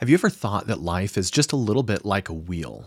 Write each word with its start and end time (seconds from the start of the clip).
Have 0.00 0.08
you 0.08 0.14
ever 0.14 0.30
thought 0.30 0.66
that 0.66 0.80
life 0.80 1.18
is 1.18 1.30
just 1.30 1.52
a 1.52 1.56
little 1.56 1.82
bit 1.82 2.06
like 2.06 2.30
a 2.30 2.32
wheel? 2.32 2.86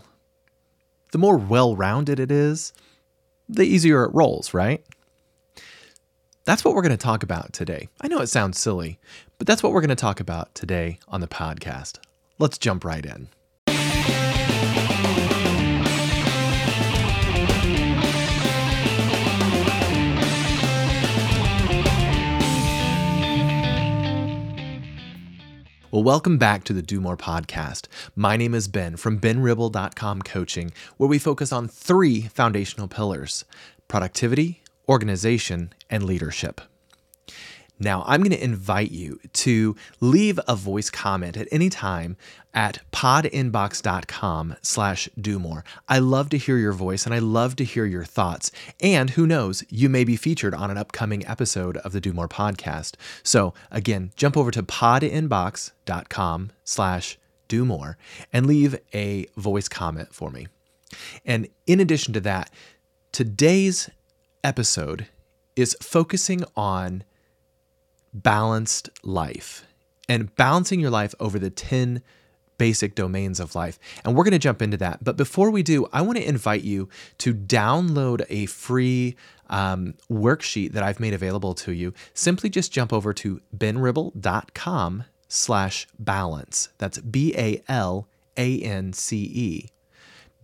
The 1.12 1.18
more 1.18 1.36
well 1.36 1.76
rounded 1.76 2.18
it 2.18 2.32
is, 2.32 2.72
the 3.48 3.62
easier 3.62 4.02
it 4.02 4.12
rolls, 4.12 4.52
right? 4.52 4.84
That's 6.44 6.64
what 6.64 6.74
we're 6.74 6.82
going 6.82 6.90
to 6.90 6.96
talk 6.96 7.22
about 7.22 7.52
today. 7.52 7.88
I 8.00 8.08
know 8.08 8.18
it 8.18 8.26
sounds 8.26 8.58
silly, 8.58 8.98
but 9.38 9.46
that's 9.46 9.62
what 9.62 9.72
we're 9.72 9.80
going 9.80 9.90
to 9.90 9.94
talk 9.94 10.18
about 10.18 10.56
today 10.56 10.98
on 11.06 11.20
the 11.20 11.28
podcast. 11.28 11.98
Let's 12.40 12.58
jump 12.58 12.84
right 12.84 13.06
in. 13.06 13.28
Well, 25.94 26.02
welcome 26.02 26.38
back 26.38 26.64
to 26.64 26.72
the 26.72 26.82
Do 26.82 27.00
More 27.00 27.16
podcast. 27.16 27.86
My 28.16 28.36
name 28.36 28.52
is 28.52 28.66
Ben 28.66 28.96
from 28.96 29.20
benribble.com 29.20 30.22
coaching, 30.22 30.72
where 30.96 31.08
we 31.08 31.20
focus 31.20 31.52
on 31.52 31.68
three 31.68 32.22
foundational 32.22 32.88
pillars 32.88 33.44
productivity, 33.86 34.64
organization, 34.88 35.72
and 35.88 36.02
leadership. 36.02 36.60
Now, 37.78 38.04
I'm 38.06 38.20
going 38.20 38.30
to 38.30 38.42
invite 38.42 38.92
you 38.92 39.18
to 39.32 39.74
leave 40.00 40.38
a 40.46 40.54
voice 40.54 40.90
comment 40.90 41.36
at 41.36 41.48
any 41.50 41.68
time 41.68 42.16
at 42.54 42.80
podinbox.com 42.92 44.56
slash 44.62 45.08
do 45.20 45.38
more. 45.40 45.64
I 45.88 45.98
love 45.98 46.28
to 46.30 46.38
hear 46.38 46.56
your 46.56 46.72
voice 46.72 47.04
and 47.04 47.14
I 47.14 47.18
love 47.18 47.56
to 47.56 47.64
hear 47.64 47.84
your 47.84 48.04
thoughts. 48.04 48.52
And 48.80 49.10
who 49.10 49.26
knows, 49.26 49.64
you 49.68 49.88
may 49.88 50.04
be 50.04 50.16
featured 50.16 50.54
on 50.54 50.70
an 50.70 50.78
upcoming 50.78 51.26
episode 51.26 51.76
of 51.78 51.92
the 51.92 52.00
Do 52.00 52.12
More 52.12 52.28
podcast. 52.28 52.94
So 53.24 53.54
again, 53.72 54.12
jump 54.14 54.36
over 54.36 54.52
to 54.52 54.62
podinbox.com 54.62 56.52
slash 56.62 57.18
do 57.48 57.64
more 57.64 57.98
and 58.32 58.46
leave 58.46 58.78
a 58.94 59.26
voice 59.36 59.68
comment 59.68 60.14
for 60.14 60.30
me. 60.30 60.46
And 61.24 61.48
in 61.66 61.80
addition 61.80 62.14
to 62.14 62.20
that, 62.20 62.50
today's 63.10 63.90
episode 64.44 65.08
is 65.56 65.76
focusing 65.80 66.44
on 66.56 67.04
balanced 68.14 68.88
life 69.02 69.66
and 70.08 70.34
balancing 70.36 70.80
your 70.80 70.90
life 70.90 71.14
over 71.20 71.38
the 71.38 71.50
10 71.50 72.02
basic 72.56 72.94
domains 72.94 73.40
of 73.40 73.54
life. 73.54 73.78
And 74.04 74.14
we're 74.14 74.24
going 74.24 74.32
to 74.32 74.38
jump 74.38 74.62
into 74.62 74.76
that. 74.78 75.02
But 75.02 75.16
before 75.16 75.50
we 75.50 75.62
do, 75.62 75.86
I 75.92 76.02
want 76.02 76.18
to 76.18 76.28
invite 76.28 76.62
you 76.62 76.88
to 77.18 77.34
download 77.34 78.24
a 78.30 78.46
free 78.46 79.16
um, 79.50 79.94
worksheet 80.10 80.72
that 80.72 80.82
I've 80.82 81.00
made 81.00 81.14
available 81.14 81.54
to 81.54 81.72
you. 81.72 81.92
Simply 82.14 82.48
just 82.48 82.72
jump 82.72 82.92
over 82.92 83.12
to 83.14 83.40
benribble.com 83.56 85.04
slash 85.28 85.86
balance. 85.98 86.68
That's 86.78 86.98
B 86.98 87.34
A 87.36 87.62
L 87.68 88.08
A 88.36 88.60
N 88.60 88.92
C 88.92 89.30
E 89.34 89.68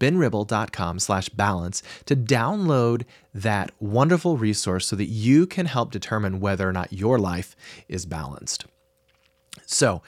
benribble.com 0.00 0.98
slash 0.98 1.28
balance 1.28 1.84
to 2.06 2.16
download 2.16 3.04
that 3.32 3.70
wonderful 3.78 4.36
resource 4.36 4.86
so 4.86 4.96
that 4.96 5.04
you 5.04 5.46
can 5.46 5.66
help 5.66 5.92
determine 5.92 6.40
whether 6.40 6.68
or 6.68 6.72
not 6.72 6.92
your 6.92 7.20
life 7.20 7.54
is 7.88 8.04
balanced. 8.04 8.66
So, 9.66 10.02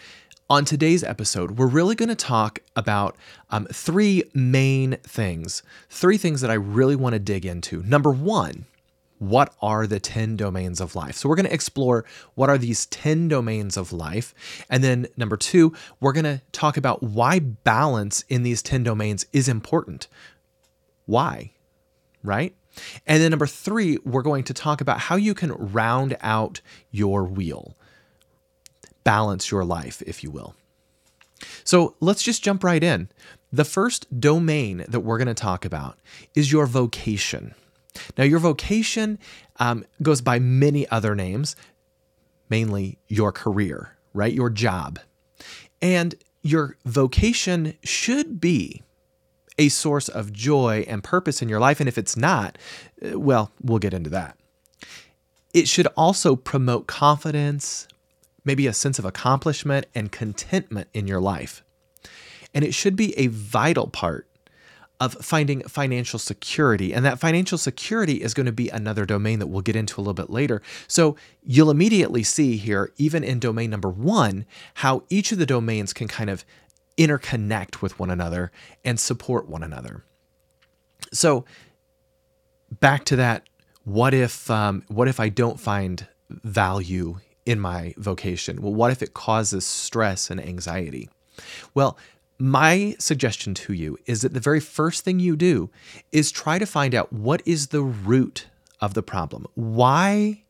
on 0.50 0.64
today's 0.66 1.02
episode, 1.02 1.52
we're 1.52 1.66
really 1.66 1.94
going 1.94 2.10
to 2.10 2.14
talk 2.14 2.58
about 2.76 3.16
um, 3.48 3.66
three 3.72 4.24
main 4.34 4.96
things, 5.02 5.62
three 5.88 6.18
things 6.18 6.42
that 6.42 6.50
I 6.50 6.54
really 6.54 6.96
want 6.96 7.14
to 7.14 7.18
dig 7.18 7.46
into. 7.46 7.82
Number 7.84 8.10
one, 8.10 8.66
what 9.22 9.54
are 9.62 9.86
the 9.86 10.00
10 10.00 10.36
domains 10.36 10.80
of 10.80 10.96
life? 10.96 11.14
So 11.14 11.28
we're 11.28 11.36
going 11.36 11.46
to 11.46 11.54
explore 11.54 12.04
what 12.34 12.50
are 12.50 12.58
these 12.58 12.86
10 12.86 13.28
domains 13.28 13.76
of 13.76 13.92
life. 13.92 14.34
And 14.68 14.82
then 14.82 15.06
number 15.16 15.36
2, 15.36 15.72
we're 16.00 16.12
going 16.12 16.24
to 16.24 16.40
talk 16.50 16.76
about 16.76 17.04
why 17.04 17.38
balance 17.38 18.24
in 18.28 18.42
these 18.42 18.62
10 18.62 18.82
domains 18.82 19.24
is 19.32 19.48
important. 19.48 20.08
Why? 21.06 21.52
Right? 22.24 22.56
And 23.06 23.22
then 23.22 23.30
number 23.30 23.46
3, 23.46 23.98
we're 24.04 24.22
going 24.22 24.42
to 24.44 24.54
talk 24.54 24.80
about 24.80 24.98
how 24.98 25.14
you 25.14 25.34
can 25.34 25.52
round 25.52 26.16
out 26.20 26.60
your 26.90 27.22
wheel. 27.22 27.76
Balance 29.04 29.52
your 29.52 29.64
life, 29.64 30.02
if 30.04 30.24
you 30.24 30.32
will. 30.32 30.56
So 31.62 31.94
let's 32.00 32.24
just 32.24 32.42
jump 32.42 32.64
right 32.64 32.82
in. 32.82 33.08
The 33.52 33.64
first 33.64 34.20
domain 34.20 34.84
that 34.88 35.00
we're 35.00 35.18
going 35.18 35.28
to 35.28 35.34
talk 35.34 35.64
about 35.64 35.98
is 36.34 36.50
your 36.50 36.66
vocation. 36.66 37.54
Now, 38.16 38.24
your 38.24 38.38
vocation 38.38 39.18
um, 39.56 39.84
goes 40.02 40.20
by 40.20 40.38
many 40.38 40.88
other 40.88 41.14
names, 41.14 41.56
mainly 42.48 42.98
your 43.08 43.32
career, 43.32 43.96
right? 44.14 44.32
Your 44.32 44.50
job. 44.50 44.98
And 45.80 46.14
your 46.42 46.76
vocation 46.84 47.74
should 47.82 48.40
be 48.40 48.82
a 49.58 49.68
source 49.68 50.08
of 50.08 50.32
joy 50.32 50.84
and 50.88 51.04
purpose 51.04 51.42
in 51.42 51.48
your 51.48 51.60
life. 51.60 51.80
And 51.80 51.88
if 51.88 51.98
it's 51.98 52.16
not, 52.16 52.58
uh, 53.04 53.18
well, 53.18 53.52
we'll 53.60 53.78
get 53.78 53.94
into 53.94 54.10
that. 54.10 54.36
It 55.52 55.68
should 55.68 55.86
also 55.96 56.34
promote 56.34 56.86
confidence, 56.86 57.86
maybe 58.44 58.66
a 58.66 58.72
sense 58.72 58.98
of 58.98 59.04
accomplishment 59.04 59.86
and 59.94 60.10
contentment 60.10 60.88
in 60.94 61.06
your 61.06 61.20
life. 61.20 61.62
And 62.54 62.64
it 62.64 62.74
should 62.74 62.96
be 62.96 63.16
a 63.18 63.26
vital 63.28 63.86
part 63.86 64.26
of 65.02 65.14
finding 65.14 65.62
financial 65.62 66.18
security. 66.18 66.94
And 66.94 67.04
that 67.04 67.18
financial 67.18 67.58
security 67.58 68.22
is 68.22 68.34
going 68.34 68.46
to 68.46 68.52
be 68.52 68.68
another 68.68 69.04
domain 69.04 69.40
that 69.40 69.48
we'll 69.48 69.60
get 69.60 69.74
into 69.74 69.98
a 69.98 70.02
little 70.02 70.14
bit 70.14 70.30
later. 70.30 70.62
So 70.86 71.16
you'll 71.42 71.70
immediately 71.70 72.22
see 72.22 72.56
here, 72.56 72.92
even 72.98 73.24
in 73.24 73.40
domain 73.40 73.70
number 73.70 73.90
one, 73.90 74.46
how 74.74 75.02
each 75.10 75.32
of 75.32 75.38
the 75.38 75.46
domains 75.46 75.92
can 75.92 76.06
kind 76.06 76.30
of 76.30 76.44
interconnect 76.96 77.82
with 77.82 77.98
one 77.98 78.10
another 78.10 78.52
and 78.84 79.00
support 79.00 79.48
one 79.48 79.64
another. 79.64 80.04
So 81.12 81.44
back 82.70 83.04
to 83.06 83.16
that 83.16 83.48
what 83.84 84.14
if 84.14 84.48
um, 84.48 84.84
what 84.86 85.08
if 85.08 85.18
I 85.18 85.28
don't 85.28 85.58
find 85.58 86.06
value 86.30 87.18
in 87.44 87.58
my 87.58 87.94
vocation? 87.96 88.62
Well, 88.62 88.72
what 88.72 88.92
if 88.92 89.02
it 89.02 89.14
causes 89.14 89.66
stress 89.66 90.30
and 90.30 90.40
anxiety? 90.40 91.10
Well, 91.74 91.98
my 92.38 92.96
suggestion 92.98 93.54
to 93.54 93.72
you 93.72 93.98
is 94.06 94.22
that 94.22 94.34
the 94.34 94.40
very 94.40 94.60
first 94.60 95.04
thing 95.04 95.20
you 95.20 95.36
do 95.36 95.70
is 96.10 96.30
try 96.30 96.58
to 96.58 96.66
find 96.66 96.94
out 96.94 97.12
what 97.12 97.42
is 97.46 97.68
the 97.68 97.82
root 97.82 98.48
of 98.80 98.94
the 98.94 99.02
problem. 99.02 99.46
Why 99.54 100.42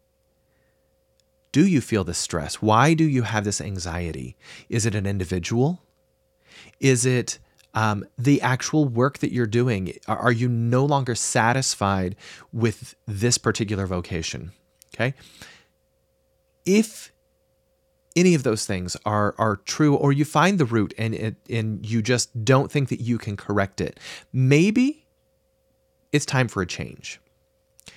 do 1.53 1.67
you 1.67 1.81
feel 1.81 2.03
this 2.03 2.19
stress? 2.19 2.63
Why 2.63 2.95
do 2.95 3.05
you 3.05 3.23
have 3.23 3.45
this 3.45 3.61
anxiety? 3.61 4.37
Is 4.69 4.87
it 4.87 4.95
an 4.95 5.07
individual? 5.07 5.83
Is 6.81 7.05
it 7.05 7.39
um, 7.75 8.07
the 8.19 8.41
actual 8.41 8.87
work 8.87 9.19
that 9.19 9.33
you're 9.33 9.47
doing? 9.47 9.95
Are 10.09 10.33
you 10.33 10.49
no 10.49 10.85
longer 10.85 11.15
satisfied 11.15 12.17
with 12.53 12.95
this 13.07 13.39
particular 13.39 13.87
vocation? 13.87 14.53
Okay. 14.95 15.15
If 16.65 17.13
any 18.17 18.35
of 18.35 18.43
those 18.43 18.67
things 18.67 18.97
are 19.05 19.35
are 19.39 19.57
true 19.57 19.95
or 19.95 20.13
you 20.13 20.25
find 20.25 20.59
the 20.59 20.65
root 20.65 20.95
and 20.99 21.15
it, 21.15 21.37
and 21.49 21.85
you 21.87 22.03
just 22.03 22.45
don't 22.45 22.71
think 22.71 22.89
that 22.89 23.01
you 23.01 23.19
can 23.19 23.37
correct 23.37 23.81
it 23.81 23.99
maybe 24.33 25.07
it's 26.13 26.27
time 26.27 26.47
for 26.47 26.61
a 26.61 26.67
change. 26.67 27.21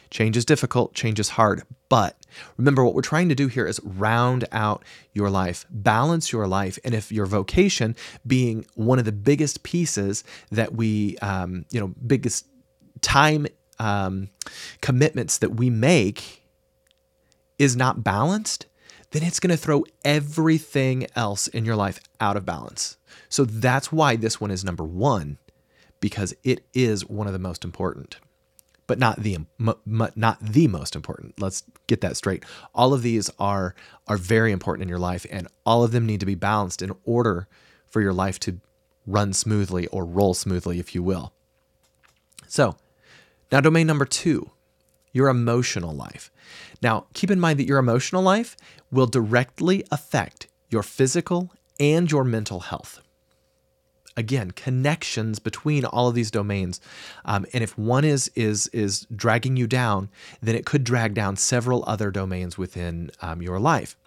Change 0.09 0.37
is 0.37 0.45
difficult 0.45 0.93
change 0.93 1.19
is 1.19 1.29
hard 1.29 1.63
but 1.89 2.15
remember 2.57 2.83
what 2.83 2.93
we're 2.93 3.01
trying 3.01 3.27
to 3.29 3.35
do 3.35 3.47
here 3.47 3.67
is 3.67 3.81
round 3.83 4.47
out 4.51 4.83
your 5.13 5.29
life 5.29 5.65
balance 5.69 6.31
your 6.31 6.47
life 6.47 6.79
and 6.85 6.93
if 6.93 7.11
your 7.11 7.25
vocation 7.25 7.95
being 8.25 8.65
one 8.75 8.97
of 8.97 9.05
the 9.05 9.11
biggest 9.11 9.63
pieces 9.63 10.23
that 10.51 10.73
we 10.73 11.17
um, 11.17 11.65
you 11.71 11.79
know 11.79 11.87
biggest 12.05 12.45
time 13.01 13.45
um, 13.79 14.29
commitments 14.79 15.39
that 15.39 15.55
we 15.55 15.69
make 15.69 16.43
is 17.59 17.75
not 17.75 18.03
balanced 18.03 18.67
then 19.11 19.23
it's 19.23 19.39
going 19.39 19.51
to 19.51 19.57
throw 19.57 19.83
everything 20.03 21.07
else 21.15 21.47
in 21.47 21.65
your 21.65 21.75
life 21.75 21.99
out 22.19 22.37
of 22.37 22.45
balance. 22.45 22.97
So 23.29 23.45
that's 23.45 23.91
why 23.91 24.15
this 24.15 24.39
one 24.41 24.51
is 24.51 24.63
number 24.63 24.83
one, 24.83 25.37
because 25.99 26.33
it 26.43 26.65
is 26.73 27.05
one 27.05 27.27
of 27.27 27.33
the 27.33 27.39
most 27.39 27.63
important, 27.63 28.17
but 28.87 28.99
not 28.99 29.21
the 29.21 29.39
not 29.85 30.39
the 30.41 30.67
most 30.67 30.95
important. 30.95 31.39
Let's 31.39 31.63
get 31.87 32.01
that 32.01 32.17
straight. 32.17 32.43
All 32.73 32.93
of 32.93 33.01
these 33.01 33.29
are 33.39 33.75
are 34.07 34.17
very 34.17 34.51
important 34.51 34.83
in 34.83 34.89
your 34.89 34.99
life, 34.99 35.25
and 35.31 35.47
all 35.65 35.83
of 35.83 35.91
them 35.91 36.05
need 36.05 36.19
to 36.19 36.25
be 36.25 36.35
balanced 36.35 36.81
in 36.81 36.91
order 37.03 37.47
for 37.87 38.01
your 38.01 38.13
life 38.13 38.39
to 38.41 38.59
run 39.07 39.33
smoothly 39.33 39.87
or 39.87 40.05
roll 40.05 40.33
smoothly, 40.33 40.79
if 40.79 40.95
you 40.95 41.03
will. 41.03 41.33
So, 42.47 42.75
now 43.51 43.61
domain 43.61 43.87
number 43.87 44.05
two 44.05 44.51
your 45.15 45.29
emotional 45.29 45.95
life. 45.95 46.29
Now, 46.81 47.05
keep 47.13 47.31
in 47.31 47.39
mind 47.39 47.57
that 47.57 47.67
your 47.67 47.79
emotional 47.79 48.21
life 48.21 48.57
will 48.91 49.07
directly 49.07 49.85
affect 49.89 50.47
your 50.69 50.83
physical 50.83 51.53
and 51.79 52.11
your 52.11 52.25
mental 52.25 52.59
health. 52.59 53.01
Again, 54.17 54.51
connections 54.51 55.39
between 55.39 55.85
all 55.85 56.09
of 56.09 56.15
these 56.15 56.31
domains, 56.31 56.81
um, 57.23 57.45
and 57.53 57.63
if 57.63 57.77
one 57.77 58.03
is 58.03 58.29
is 58.35 58.67
is 58.67 59.07
dragging 59.15 59.55
you 59.57 59.67
down, 59.67 60.09
then 60.41 60.55
it 60.55 60.65
could 60.65 60.83
drag 60.83 61.13
down 61.13 61.37
several 61.37 61.83
other 61.87 62.11
domains 62.11 62.57
within 62.57 63.09
um, 63.21 63.41
your 63.41 63.59
life. 63.59 63.97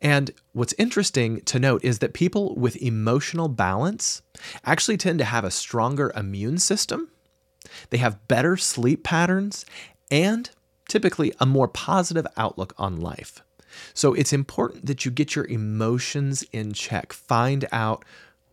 And 0.00 0.30
what's 0.52 0.74
interesting 0.78 1.40
to 1.42 1.58
note 1.58 1.84
is 1.84 1.98
that 1.98 2.12
people 2.12 2.54
with 2.54 2.80
emotional 2.82 3.48
balance 3.48 4.22
actually 4.64 4.96
tend 4.96 5.18
to 5.18 5.24
have 5.24 5.44
a 5.44 5.50
stronger 5.50 6.12
immune 6.16 6.58
system, 6.58 7.08
they 7.90 7.98
have 7.98 8.26
better 8.28 8.56
sleep 8.56 9.02
patterns, 9.02 9.64
and 10.10 10.50
typically 10.88 11.32
a 11.40 11.46
more 11.46 11.68
positive 11.68 12.26
outlook 12.36 12.74
on 12.78 12.96
life. 12.96 13.42
So 13.92 14.14
it's 14.14 14.32
important 14.32 14.86
that 14.86 15.04
you 15.04 15.10
get 15.10 15.34
your 15.34 15.46
emotions 15.46 16.44
in 16.52 16.72
check. 16.72 17.12
Find 17.12 17.66
out 17.72 18.04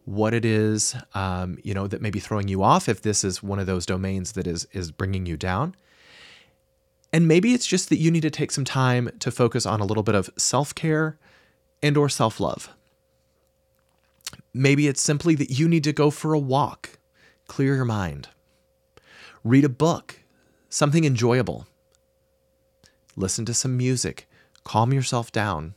what 0.06 0.34
it 0.34 0.44
is, 0.44 0.96
um, 1.14 1.58
you 1.64 1.74
know, 1.74 1.88
that 1.88 2.02
may 2.02 2.10
be 2.10 2.20
throwing 2.20 2.50
you 2.50 2.62
off 2.62 2.90
if 2.90 3.02
this 3.02 3.24
is 3.24 3.42
one 3.42 3.60
of 3.60 3.68
those 3.68 3.86
domains 3.86 4.34
that 4.34 4.48
is 4.48 4.68
is 4.74 4.92
bringing 4.92 5.26
you 5.26 5.38
down. 5.38 5.76
And 7.14 7.28
maybe 7.28 7.54
it's 7.54 7.68
just 7.68 7.90
that 7.90 8.00
you 8.00 8.12
need 8.12 8.24
to 8.24 8.32
take 8.32 8.52
some 8.52 8.66
time 8.66 9.12
to 9.20 9.32
focus 9.32 9.66
on 9.66 9.80
a 9.80 9.86
little 9.86 10.04
bit 10.04 10.16
of 10.16 10.30
self-care 10.36 11.18
and 11.82 11.96
or 11.96 12.10
self-love. 12.10 12.70
Maybe 14.54 14.88
it's 14.88 15.02
simply 15.02 15.36
that 15.36 15.52
you 15.52 15.70
need 15.70 15.84
to 15.84 15.94
go 15.94 16.10
for 16.10 16.34
a 16.34 16.40
walk, 16.40 16.98
clear 17.48 17.76
your 17.76 17.86
mind. 17.86 18.30
Read 19.44 19.64
a 19.64 19.70
book, 19.70 20.23
something 20.74 21.06
enjoyable. 21.06 21.68
Listen 23.16 23.46
to 23.46 23.54
some 23.54 23.78
music, 23.78 24.28
calm 24.64 24.92
yourself 24.92 25.32
down, 25.32 25.76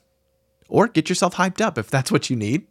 or 0.69 0.89
get 0.89 1.09
yourself 1.09 1.35
hyped 1.35 1.61
up 1.61 1.77
if 1.77 1.91
that's 1.91 2.11
what 2.11 2.31
you 2.31 2.37
need. 2.37 2.67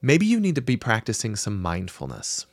Maybe 0.00 0.24
you 0.24 0.38
need 0.38 0.54
to 0.54 0.62
be 0.62 0.76
practicing 0.76 1.34
some 1.34 1.60
mindfulness. 1.60 2.46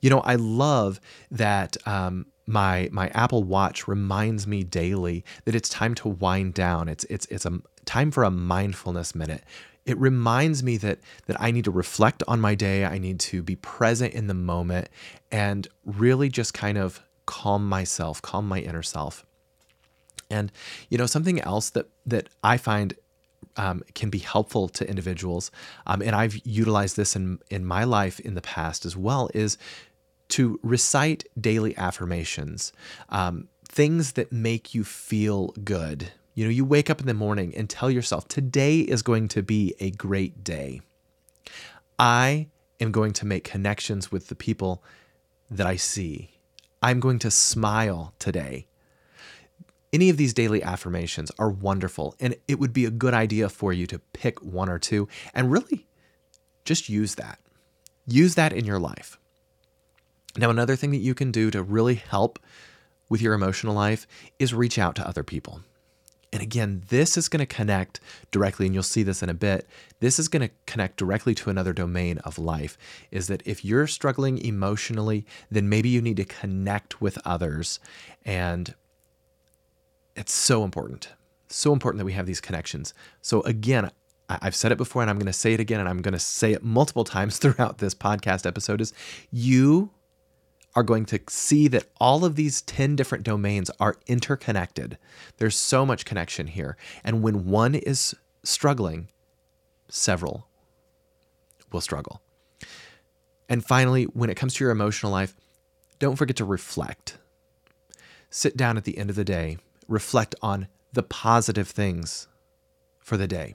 You 0.00 0.10
know, 0.10 0.20
I 0.20 0.34
love 0.34 1.00
that 1.30 1.76
um, 1.86 2.26
my 2.46 2.88
my 2.90 3.08
Apple 3.10 3.44
Watch 3.44 3.86
reminds 3.86 4.46
me 4.46 4.64
daily 4.64 5.24
that 5.44 5.54
it's 5.54 5.68
time 5.68 5.94
to 5.96 6.08
wind 6.08 6.54
down. 6.54 6.88
It's 6.88 7.04
it's 7.04 7.26
it's 7.26 7.46
a 7.46 7.60
time 7.84 8.10
for 8.10 8.24
a 8.24 8.30
mindfulness 8.30 9.14
minute. 9.14 9.44
It 9.86 9.98
reminds 9.98 10.62
me 10.62 10.76
that 10.78 10.98
that 11.26 11.40
I 11.40 11.50
need 11.52 11.64
to 11.64 11.70
reflect 11.70 12.22
on 12.28 12.40
my 12.40 12.54
day. 12.54 12.84
I 12.84 12.98
need 12.98 13.20
to 13.20 13.42
be 13.42 13.56
present 13.56 14.12
in 14.12 14.26
the 14.26 14.34
moment 14.34 14.88
and 15.30 15.66
really 15.84 16.28
just 16.28 16.52
kind 16.52 16.76
of 16.76 17.00
calm 17.24 17.68
myself, 17.68 18.20
calm 18.20 18.48
my 18.48 18.60
inner 18.60 18.82
self. 18.82 19.24
And 20.28 20.50
you 20.90 20.98
know, 20.98 21.06
something 21.06 21.40
else 21.40 21.70
that 21.70 21.88
that 22.04 22.28
I 22.42 22.56
find 22.56 22.94
um, 23.56 23.82
can 23.94 24.10
be 24.10 24.18
helpful 24.18 24.68
to 24.68 24.88
individuals, 24.88 25.50
um, 25.86 26.02
and 26.02 26.14
I've 26.16 26.36
utilized 26.44 26.96
this 26.96 27.14
in 27.14 27.38
in 27.48 27.64
my 27.64 27.84
life 27.84 28.18
in 28.20 28.34
the 28.34 28.42
past 28.42 28.84
as 28.84 28.96
well, 28.96 29.30
is 29.34 29.56
to 30.28 30.58
recite 30.62 31.24
daily 31.40 31.76
affirmations, 31.76 32.72
um, 33.10 33.48
things 33.68 34.12
that 34.12 34.32
make 34.32 34.74
you 34.74 34.82
feel 34.82 35.48
good. 35.62 36.10
You 36.36 36.44
know, 36.44 36.50
you 36.50 36.66
wake 36.66 36.90
up 36.90 37.00
in 37.00 37.06
the 37.06 37.14
morning 37.14 37.54
and 37.56 37.68
tell 37.68 37.90
yourself, 37.90 38.28
today 38.28 38.80
is 38.80 39.00
going 39.00 39.28
to 39.28 39.42
be 39.42 39.74
a 39.80 39.90
great 39.90 40.44
day. 40.44 40.82
I 41.98 42.48
am 42.78 42.92
going 42.92 43.14
to 43.14 43.26
make 43.26 43.42
connections 43.42 44.12
with 44.12 44.28
the 44.28 44.34
people 44.34 44.84
that 45.50 45.66
I 45.66 45.76
see. 45.76 46.32
I'm 46.82 47.00
going 47.00 47.18
to 47.20 47.30
smile 47.30 48.12
today. 48.18 48.66
Any 49.94 50.10
of 50.10 50.18
these 50.18 50.34
daily 50.34 50.62
affirmations 50.62 51.32
are 51.38 51.48
wonderful, 51.48 52.14
and 52.20 52.36
it 52.46 52.58
would 52.58 52.74
be 52.74 52.84
a 52.84 52.90
good 52.90 53.14
idea 53.14 53.48
for 53.48 53.72
you 53.72 53.86
to 53.86 53.98
pick 53.98 54.42
one 54.42 54.68
or 54.68 54.78
two 54.78 55.08
and 55.32 55.50
really 55.50 55.86
just 56.66 56.90
use 56.90 57.14
that. 57.14 57.38
Use 58.06 58.34
that 58.34 58.52
in 58.52 58.66
your 58.66 58.78
life. 58.78 59.18
Now, 60.36 60.50
another 60.50 60.76
thing 60.76 60.90
that 60.90 60.98
you 60.98 61.14
can 61.14 61.32
do 61.32 61.50
to 61.50 61.62
really 61.62 61.94
help 61.94 62.38
with 63.08 63.22
your 63.22 63.32
emotional 63.32 63.74
life 63.74 64.06
is 64.38 64.52
reach 64.52 64.78
out 64.78 64.96
to 64.96 65.08
other 65.08 65.22
people. 65.22 65.62
And 66.32 66.42
again, 66.42 66.82
this 66.88 67.16
is 67.16 67.28
going 67.28 67.40
to 67.40 67.46
connect 67.46 68.00
directly, 68.30 68.66
and 68.66 68.74
you'll 68.74 68.82
see 68.82 69.02
this 69.02 69.22
in 69.22 69.28
a 69.28 69.34
bit. 69.34 69.66
This 70.00 70.18
is 70.18 70.28
going 70.28 70.46
to 70.46 70.54
connect 70.66 70.96
directly 70.96 71.34
to 71.36 71.50
another 71.50 71.72
domain 71.72 72.18
of 72.18 72.38
life. 72.38 72.76
Is 73.10 73.28
that 73.28 73.42
if 73.46 73.64
you're 73.64 73.86
struggling 73.86 74.38
emotionally, 74.38 75.24
then 75.50 75.68
maybe 75.68 75.88
you 75.88 76.02
need 76.02 76.16
to 76.18 76.24
connect 76.24 77.00
with 77.00 77.18
others. 77.24 77.78
And 78.24 78.74
it's 80.16 80.32
so 80.32 80.64
important. 80.64 81.12
So 81.48 81.72
important 81.72 81.98
that 82.00 82.06
we 82.06 82.12
have 82.12 82.26
these 82.26 82.40
connections. 82.40 82.92
So, 83.22 83.40
again, 83.42 83.90
I've 84.28 84.56
said 84.56 84.72
it 84.72 84.78
before 84.78 85.02
and 85.02 85.10
I'm 85.10 85.18
going 85.18 85.26
to 85.26 85.32
say 85.32 85.54
it 85.54 85.60
again, 85.60 85.80
and 85.80 85.88
I'm 85.88 86.02
going 86.02 86.12
to 86.12 86.18
say 86.18 86.52
it 86.52 86.62
multiple 86.64 87.04
times 87.16 87.38
throughout 87.38 87.78
this 87.78 87.94
podcast 87.94 88.46
episode 88.46 88.80
is 88.80 88.92
you 89.30 89.90
are 90.76 90.82
going 90.82 91.06
to 91.06 91.18
see 91.28 91.66
that 91.68 91.86
all 91.98 92.24
of 92.24 92.36
these 92.36 92.60
10 92.62 92.94
different 92.96 93.24
domains 93.24 93.70
are 93.80 93.96
interconnected. 94.06 94.98
There's 95.38 95.56
so 95.56 95.86
much 95.86 96.04
connection 96.04 96.48
here. 96.48 96.76
And 97.02 97.22
when 97.22 97.46
one 97.46 97.74
is 97.74 98.14
struggling, 98.44 99.08
several 99.88 100.46
will 101.72 101.80
struggle. 101.80 102.20
And 103.48 103.64
finally, 103.64 104.04
when 104.04 104.28
it 104.28 104.36
comes 104.36 104.54
to 104.54 104.64
your 104.64 104.70
emotional 104.70 105.10
life, 105.10 105.34
don't 105.98 106.16
forget 106.16 106.36
to 106.36 106.44
reflect. 106.44 107.16
Sit 108.28 108.56
down 108.56 108.76
at 108.76 108.84
the 108.84 108.98
end 108.98 109.08
of 109.08 109.16
the 109.16 109.24
day, 109.24 109.56
reflect 109.88 110.34
on 110.42 110.68
the 110.92 111.02
positive 111.02 111.68
things 111.68 112.28
for 112.98 113.16
the 113.16 113.26
day. 113.26 113.54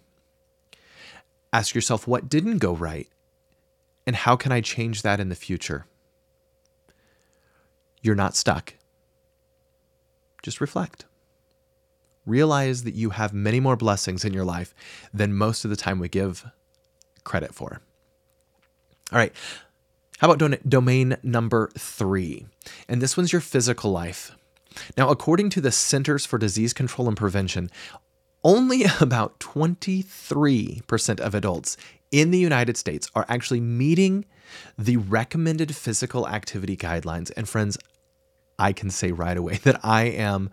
Ask 1.53 1.75
yourself 1.75 2.07
what 2.07 2.29
didn't 2.29 2.57
go 2.57 2.73
right 2.73 3.07
and 4.07 4.15
how 4.15 4.35
can 4.35 4.51
I 4.51 4.61
change 4.61 5.03
that 5.03 5.19
in 5.19 5.29
the 5.29 5.35
future? 5.35 5.85
You're 8.01 8.15
not 8.15 8.35
stuck. 8.35 8.73
Just 10.43 10.61
reflect. 10.61 11.05
Realize 12.25 12.83
that 12.83 12.95
you 12.95 13.11
have 13.11 13.33
many 13.33 13.59
more 13.59 13.75
blessings 13.75 14.25
in 14.25 14.33
your 14.33 14.45
life 14.45 14.73
than 15.13 15.33
most 15.33 15.63
of 15.63 15.69
the 15.69 15.77
time 15.77 15.99
we 15.99 16.09
give 16.09 16.45
credit 17.23 17.53
for. 17.53 17.81
All 19.11 19.17
right. 19.17 19.33
How 20.19 20.29
about 20.31 20.69
domain 20.69 21.17
number 21.23 21.71
three? 21.77 22.45
And 22.87 23.01
this 23.01 23.17
one's 23.17 23.33
your 23.33 23.41
physical 23.41 23.91
life. 23.91 24.35
Now, 24.95 25.09
according 25.09 25.49
to 25.51 25.61
the 25.61 25.71
Centers 25.71 26.25
for 26.25 26.37
Disease 26.37 26.73
Control 26.73 27.07
and 27.07 27.17
Prevention, 27.17 27.69
only 28.43 28.85
about 29.01 29.39
23% 29.39 31.19
of 31.19 31.35
adults 31.35 31.77
in 32.11 32.31
the 32.31 32.37
United 32.37 32.77
States 32.77 33.09
are 33.15 33.25
actually 33.29 33.61
meeting 33.61 34.25
the 34.77 34.97
recommended 34.97 35.75
physical 35.75 36.27
activity 36.27 36.77
guidelines. 36.77 37.31
And 37.35 37.47
friends, 37.47 37.77
I 38.57 38.73
can 38.73 38.89
say 38.89 39.11
right 39.11 39.37
away 39.37 39.55
that 39.63 39.79
I 39.83 40.03
am 40.03 40.49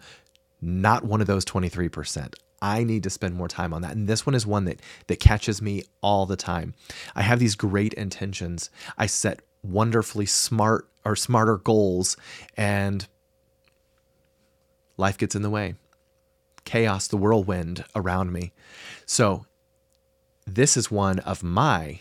not 0.60 1.04
one 1.04 1.20
of 1.20 1.26
those 1.26 1.44
23%. 1.44 2.34
I 2.60 2.82
need 2.82 3.04
to 3.04 3.10
spend 3.10 3.36
more 3.36 3.48
time 3.48 3.72
on 3.72 3.82
that. 3.82 3.92
And 3.92 4.08
this 4.08 4.26
one 4.26 4.34
is 4.34 4.46
one 4.46 4.64
that 4.64 4.80
that 5.06 5.20
catches 5.20 5.62
me 5.62 5.84
all 6.00 6.26
the 6.26 6.36
time. 6.36 6.74
I 7.14 7.22
have 7.22 7.38
these 7.38 7.54
great 7.54 7.94
intentions. 7.94 8.70
I 8.96 9.06
set 9.06 9.42
wonderfully 9.62 10.26
smart 10.26 10.88
or 11.04 11.14
smarter 11.14 11.56
goals 11.56 12.16
and 12.56 13.06
life 14.96 15.18
gets 15.18 15.34
in 15.34 15.42
the 15.42 15.50
way. 15.50 15.74
Chaos, 16.64 17.06
the 17.06 17.16
whirlwind 17.16 17.84
around 17.94 18.32
me. 18.32 18.52
So 19.06 19.46
this 20.46 20.76
is 20.76 20.90
one 20.90 21.20
of 21.20 21.42
my 21.42 22.00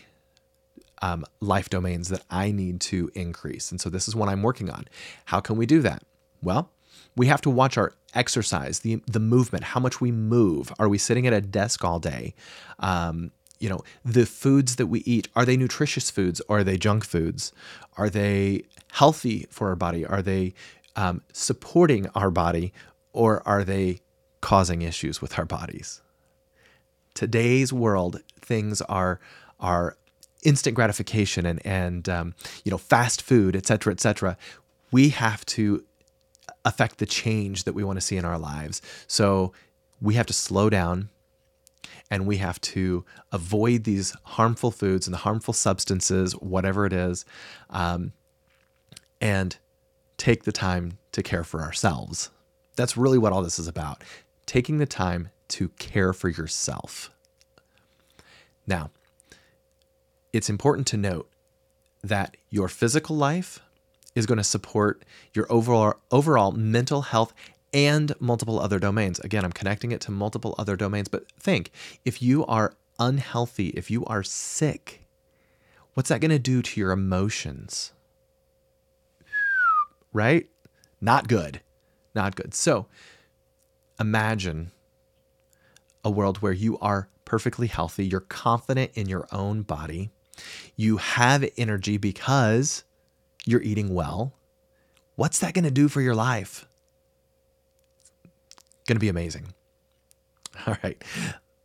um, 1.02 1.24
life 1.40 1.68
domains 1.68 2.08
that 2.08 2.24
I 2.30 2.50
need 2.50 2.80
to 2.82 3.10
increase. 3.14 3.70
And 3.70 3.80
so 3.80 3.88
this 3.88 4.08
is 4.08 4.16
what 4.16 4.28
I'm 4.28 4.42
working 4.42 4.70
on. 4.70 4.86
How 5.26 5.40
can 5.40 5.56
we 5.56 5.66
do 5.66 5.80
that? 5.82 6.02
Well, 6.42 6.70
we 7.16 7.26
have 7.26 7.40
to 7.42 7.50
watch 7.50 7.76
our 7.76 7.92
exercise, 8.14 8.80
the 8.80 9.02
the 9.06 9.20
movement, 9.20 9.64
how 9.64 9.80
much 9.80 10.00
we 10.00 10.12
move. 10.12 10.72
Are 10.78 10.88
we 10.88 10.98
sitting 10.98 11.26
at 11.26 11.32
a 11.32 11.40
desk 11.40 11.84
all 11.84 11.98
day? 11.98 12.34
Um, 12.78 13.32
you 13.58 13.68
know, 13.68 13.82
the 14.04 14.24
foods 14.24 14.76
that 14.76 14.86
we 14.86 15.00
eat, 15.00 15.28
are 15.34 15.44
they 15.44 15.56
nutritious 15.56 16.10
foods 16.10 16.40
or 16.48 16.58
are 16.58 16.64
they 16.64 16.78
junk 16.78 17.04
foods? 17.04 17.52
Are 17.96 18.08
they 18.08 18.62
healthy 18.92 19.46
for 19.50 19.68
our 19.68 19.76
body? 19.76 20.06
Are 20.06 20.22
they 20.22 20.54
um, 20.94 21.22
supporting 21.32 22.06
our 22.14 22.30
body 22.30 22.72
or 23.12 23.42
are 23.46 23.64
they 23.64 23.98
causing 24.40 24.82
issues 24.82 25.20
with 25.20 25.38
our 25.38 25.44
bodies? 25.44 26.02
Today's 27.14 27.72
world, 27.72 28.20
things 28.40 28.80
are 28.82 29.18
are 29.58 29.96
instant 30.42 30.74
gratification 30.74 31.46
and 31.46 31.64
and 31.66 32.08
um, 32.08 32.34
you 32.64 32.70
know 32.70 32.78
fast 32.78 33.22
food, 33.22 33.56
et 33.56 33.66
cetera, 33.66 33.92
et 33.92 34.00
cetera. 34.00 34.36
We 34.90 35.10
have 35.10 35.44
to 35.46 35.84
affect 36.64 36.98
the 36.98 37.06
change 37.06 37.64
that 37.64 37.74
we 37.74 37.84
want 37.84 37.98
to 37.98 38.00
see 38.00 38.16
in 38.16 38.24
our 38.24 38.38
lives. 38.38 38.82
So 39.06 39.52
we 40.00 40.14
have 40.14 40.26
to 40.26 40.32
slow 40.32 40.70
down 40.70 41.10
and 42.10 42.26
we 42.26 42.38
have 42.38 42.60
to 42.60 43.04
avoid 43.32 43.84
these 43.84 44.14
harmful 44.24 44.70
foods 44.70 45.06
and 45.06 45.14
the 45.14 45.18
harmful 45.18 45.54
substances, 45.54 46.32
whatever 46.32 46.86
it 46.86 46.92
is, 46.92 47.24
um, 47.70 48.12
and 49.20 49.56
take 50.16 50.44
the 50.44 50.52
time 50.52 50.98
to 51.12 51.22
care 51.22 51.44
for 51.44 51.60
ourselves. 51.60 52.30
That's 52.76 52.96
really 52.96 53.18
what 53.18 53.32
all 53.32 53.42
this 53.42 53.58
is 53.58 53.68
about 53.68 54.02
taking 54.46 54.78
the 54.78 54.86
time 54.86 55.28
to 55.46 55.68
care 55.78 56.14
for 56.14 56.30
yourself. 56.30 57.10
Now, 58.66 58.90
it's 60.38 60.48
important 60.48 60.86
to 60.86 60.96
note 60.96 61.28
that 62.02 62.36
your 62.48 62.68
physical 62.68 63.16
life 63.16 63.58
is 64.14 64.24
going 64.24 64.38
to 64.38 64.44
support 64.44 65.04
your 65.34 65.50
overall 65.50 65.94
overall 66.12 66.52
mental 66.52 67.02
health 67.02 67.34
and 67.74 68.14
multiple 68.20 68.60
other 68.60 68.78
domains. 68.78 69.18
Again, 69.18 69.44
I'm 69.44 69.52
connecting 69.52 69.90
it 69.90 70.00
to 70.02 70.12
multiple 70.12 70.54
other 70.56 70.76
domains, 70.76 71.08
but 71.08 71.30
think 71.32 71.72
if 72.04 72.22
you 72.22 72.46
are 72.46 72.74
unhealthy, 73.00 73.70
if 73.70 73.90
you 73.90 74.04
are 74.04 74.22
sick, 74.22 75.04
what's 75.94 76.08
that 76.08 76.20
going 76.20 76.30
to 76.30 76.38
do 76.38 76.62
to 76.62 76.80
your 76.80 76.92
emotions? 76.92 77.92
Right? 80.12 80.48
Not 81.00 81.26
good. 81.26 81.62
Not 82.14 82.36
good. 82.36 82.54
So 82.54 82.86
imagine 83.98 84.70
a 86.04 86.10
world 86.10 86.38
where 86.38 86.52
you 86.52 86.78
are 86.78 87.08
perfectly 87.24 87.66
healthy, 87.66 88.06
you're 88.06 88.20
confident 88.20 88.92
in 88.94 89.08
your 89.08 89.26
own 89.32 89.62
body, 89.62 90.10
you 90.76 90.98
have 90.98 91.48
energy 91.56 91.96
because 91.96 92.84
you're 93.46 93.62
eating 93.62 93.94
well. 93.94 94.34
What's 95.16 95.40
that 95.40 95.54
going 95.54 95.64
to 95.64 95.70
do 95.70 95.88
for 95.88 96.00
your 96.00 96.14
life? 96.14 96.66
Going 98.86 98.96
to 98.96 99.00
be 99.00 99.08
amazing. 99.08 99.54
All 100.66 100.76
right. 100.82 101.02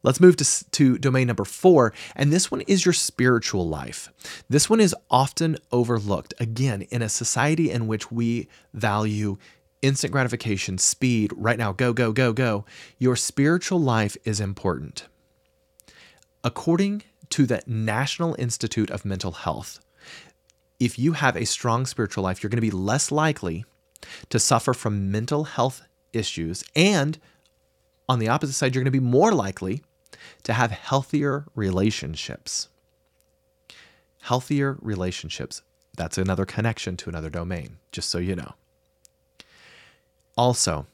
Let's 0.03 0.19
move 0.19 0.35
to, 0.37 0.69
to 0.71 0.97
domain 0.97 1.27
number 1.27 1.45
four. 1.45 1.93
And 2.15 2.31
this 2.31 2.51
one 2.51 2.61
is 2.61 2.85
your 2.85 2.93
spiritual 2.93 3.67
life. 3.67 4.11
This 4.49 4.69
one 4.69 4.81
is 4.81 4.95
often 5.09 5.57
overlooked. 5.71 6.33
Again, 6.39 6.81
in 6.83 7.01
a 7.01 7.09
society 7.09 7.71
in 7.71 7.87
which 7.87 8.11
we 8.11 8.49
value 8.73 9.37
instant 9.81 10.11
gratification, 10.11 10.77
speed, 10.77 11.31
right 11.35 11.57
now, 11.57 11.73
go, 11.73 11.93
go, 11.93 12.11
go, 12.11 12.33
go, 12.33 12.65
your 12.97 13.15
spiritual 13.15 13.79
life 13.79 14.17
is 14.23 14.39
important. 14.39 15.07
According 16.43 17.03
to 17.29 17.45
the 17.45 17.63
National 17.65 18.35
Institute 18.37 18.91
of 18.91 19.05
Mental 19.05 19.31
Health, 19.31 19.79
if 20.79 20.99
you 20.99 21.13
have 21.13 21.35
a 21.35 21.45
strong 21.45 21.85
spiritual 21.85 22.23
life, 22.23 22.43
you're 22.43 22.49
going 22.49 22.57
to 22.57 22.61
be 22.61 22.71
less 22.71 23.11
likely 23.11 23.65
to 24.29 24.39
suffer 24.39 24.73
from 24.73 25.11
mental 25.11 25.45
health 25.45 25.81
issues. 26.11 26.63
And 26.75 27.19
on 28.09 28.19
the 28.19 28.27
opposite 28.27 28.53
side, 28.53 28.75
you're 28.75 28.83
going 28.83 28.91
to 28.93 28.99
be 28.99 29.05
more 29.05 29.33
likely 29.33 29.83
to 30.43 30.53
have 30.53 30.71
healthier 30.71 31.45
relationships. 31.55 32.69
Healthier 34.21 34.77
relationships. 34.81 35.61
That's 35.95 36.17
another 36.17 36.45
connection 36.45 36.97
to 36.97 37.09
another 37.09 37.29
domain, 37.29 37.77
just 37.91 38.09
so 38.09 38.17
you 38.17 38.35
know. 38.35 38.53
Also, 40.35 40.87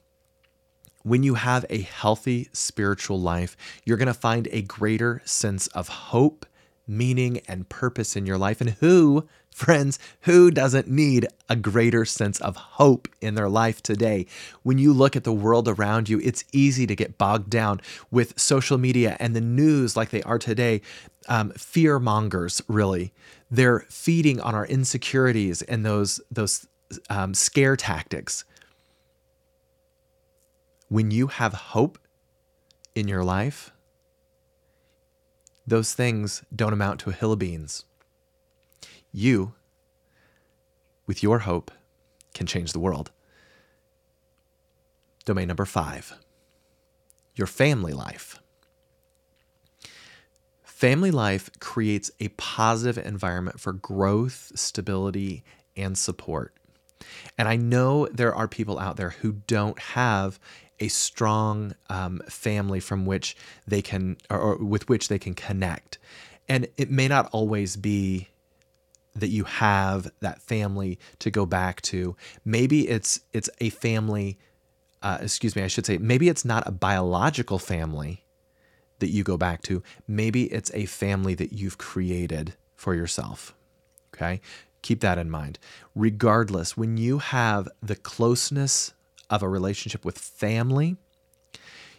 when 1.03 1.23
you 1.23 1.35
have 1.35 1.65
a 1.69 1.81
healthy 1.81 2.49
spiritual 2.53 3.19
life, 3.19 3.55
you're 3.85 3.97
going 3.97 4.07
to 4.07 4.13
find 4.13 4.47
a 4.51 4.61
greater 4.61 5.21
sense 5.25 5.67
of 5.67 5.87
hope, 5.87 6.45
meaning, 6.87 7.41
and 7.47 7.69
purpose 7.69 8.15
in 8.15 8.25
your 8.25 8.37
life. 8.37 8.59
And 8.59 8.71
who, 8.71 9.27
friends, 9.49 9.97
who 10.21 10.51
doesn't 10.51 10.87
need 10.87 11.27
a 11.47 11.55
greater 11.55 12.03
sense 12.03 12.39
of 12.41 12.55
hope 12.55 13.07
in 13.21 13.35
their 13.35 13.49
life 13.49 13.81
today? 13.81 14.25
When 14.63 14.77
you 14.77 14.91
look 14.91 15.15
at 15.15 15.23
the 15.23 15.33
world 15.33 15.67
around 15.67 16.09
you, 16.09 16.19
it's 16.19 16.43
easy 16.51 16.85
to 16.87 16.95
get 16.95 17.17
bogged 17.17 17.49
down 17.49 17.79
with 18.11 18.39
social 18.39 18.77
media 18.77 19.15
and 19.19 19.35
the 19.35 19.41
news 19.41 19.95
like 19.95 20.09
they 20.09 20.23
are 20.23 20.39
today. 20.39 20.81
Um, 21.27 21.51
fear 21.51 21.99
mongers, 21.99 22.61
really. 22.67 23.13
They're 23.51 23.81
feeding 23.89 24.41
on 24.41 24.55
our 24.55 24.65
insecurities 24.65 25.61
and 25.61 25.85
those, 25.85 26.19
those 26.31 26.67
um, 27.09 27.33
scare 27.33 27.75
tactics 27.75 28.45
when 30.89 31.11
you 31.11 31.27
have 31.27 31.53
hope 31.53 31.97
in 32.95 33.07
your 33.07 33.23
life, 33.23 33.71
those 35.65 35.93
things 35.93 36.43
don't 36.53 36.73
amount 36.73 36.99
to 37.01 37.11
a 37.11 37.13
hill 37.13 37.31
of 37.31 37.39
beans. 37.39 37.85
You, 39.11 39.53
with 41.05 41.23
your 41.23 41.39
hope, 41.39 41.71
can 42.33 42.47
change 42.47 42.73
the 42.73 42.79
world. 42.79 43.11
Domain 45.25 45.47
number 45.47 45.65
five 45.65 46.15
your 47.35 47.47
family 47.47 47.93
life. 47.93 48.39
Family 50.63 51.11
life 51.11 51.49
creates 51.59 52.11
a 52.19 52.27
positive 52.29 53.05
environment 53.05 53.61
for 53.61 53.71
growth, 53.71 54.51
stability, 54.55 55.43
and 55.77 55.97
support. 55.97 56.53
And 57.37 57.47
I 57.47 57.55
know 57.55 58.07
there 58.07 58.35
are 58.35 58.47
people 58.47 58.77
out 58.77 58.97
there 58.97 59.11
who 59.11 59.33
don't 59.47 59.79
have 59.79 60.39
a 60.79 60.87
strong 60.87 61.75
um, 61.89 62.21
family 62.27 62.79
from 62.79 63.05
which 63.05 63.35
they 63.67 63.81
can 63.81 64.17
or, 64.29 64.39
or 64.39 64.55
with 64.57 64.89
which 64.89 65.07
they 65.07 65.19
can 65.19 65.33
connect. 65.33 65.97
And 66.47 66.67
it 66.77 66.89
may 66.89 67.07
not 67.07 67.29
always 67.31 67.75
be 67.75 68.29
that 69.15 69.29
you 69.29 69.43
have 69.43 70.11
that 70.21 70.41
family 70.41 70.99
to 71.19 71.29
go 71.29 71.45
back 71.45 71.81
to. 71.81 72.15
Maybe 72.45 72.87
it's 72.87 73.21
it's 73.33 73.49
a 73.59 73.69
family 73.69 74.37
uh, 75.01 75.17
excuse 75.21 75.55
me 75.55 75.63
i 75.63 75.67
should 75.67 75.85
say 75.85 75.97
maybe 75.97 76.27
it's 76.27 76.43
not 76.43 76.67
a 76.67 76.71
biological 76.71 77.57
family 77.57 78.25
that 78.99 79.09
you 79.09 79.23
go 79.23 79.37
back 79.37 79.61
to. 79.61 79.81
Maybe 80.07 80.51
it's 80.51 80.71
a 80.73 80.85
family 80.85 81.33
that 81.35 81.53
you've 81.53 81.77
created 81.77 82.55
for 82.75 82.93
yourself 82.93 83.55
okay? 84.19 84.41
Keep 84.81 85.01
that 85.01 85.17
in 85.17 85.29
mind. 85.29 85.59
Regardless 85.95 86.77
when 86.77 86.97
you 86.97 87.19
have 87.19 87.67
the 87.81 87.95
closeness 87.95 88.93
of 89.29 89.43
a 89.43 89.49
relationship 89.49 90.05
with 90.05 90.17
family. 90.17 90.97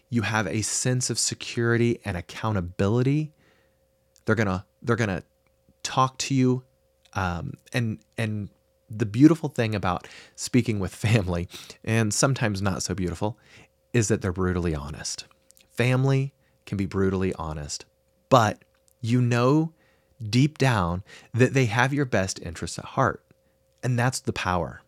You 0.08 0.22
have 0.22 0.46
a 0.46 0.62
sense 0.62 1.10
of 1.10 1.18
security 1.18 2.00
and 2.04 2.16
accountability. 2.16 3.32
They're 4.24 4.34
gonna 4.34 4.66
they're 4.82 4.96
gonna 4.96 5.22
talk 5.82 6.18
to 6.18 6.34
you, 6.34 6.64
um, 7.14 7.54
and 7.72 7.98
and 8.18 8.48
the 8.88 9.06
beautiful 9.06 9.48
thing 9.48 9.74
about 9.74 10.08
speaking 10.34 10.80
with 10.80 10.94
family, 10.94 11.48
and 11.84 12.12
sometimes 12.12 12.60
not 12.60 12.82
so 12.82 12.94
beautiful, 12.94 13.38
is 13.92 14.08
that 14.08 14.20
they're 14.20 14.32
brutally 14.32 14.74
honest. 14.74 15.26
Family 15.70 16.34
can 16.66 16.76
be 16.76 16.86
brutally 16.86 17.32
honest, 17.34 17.84
but 18.28 18.64
you 19.00 19.20
know 19.20 19.72
deep 20.28 20.58
down 20.58 21.02
that 21.32 21.54
they 21.54 21.66
have 21.66 21.94
your 21.94 22.04
best 22.04 22.40
interests 22.42 22.78
at 22.78 22.84
heart. 22.84 23.24
And 23.82 23.98
that's 23.98 24.20
the 24.20 24.32
power. 24.32 24.82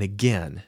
And 0.00 0.04
again, 0.06 0.62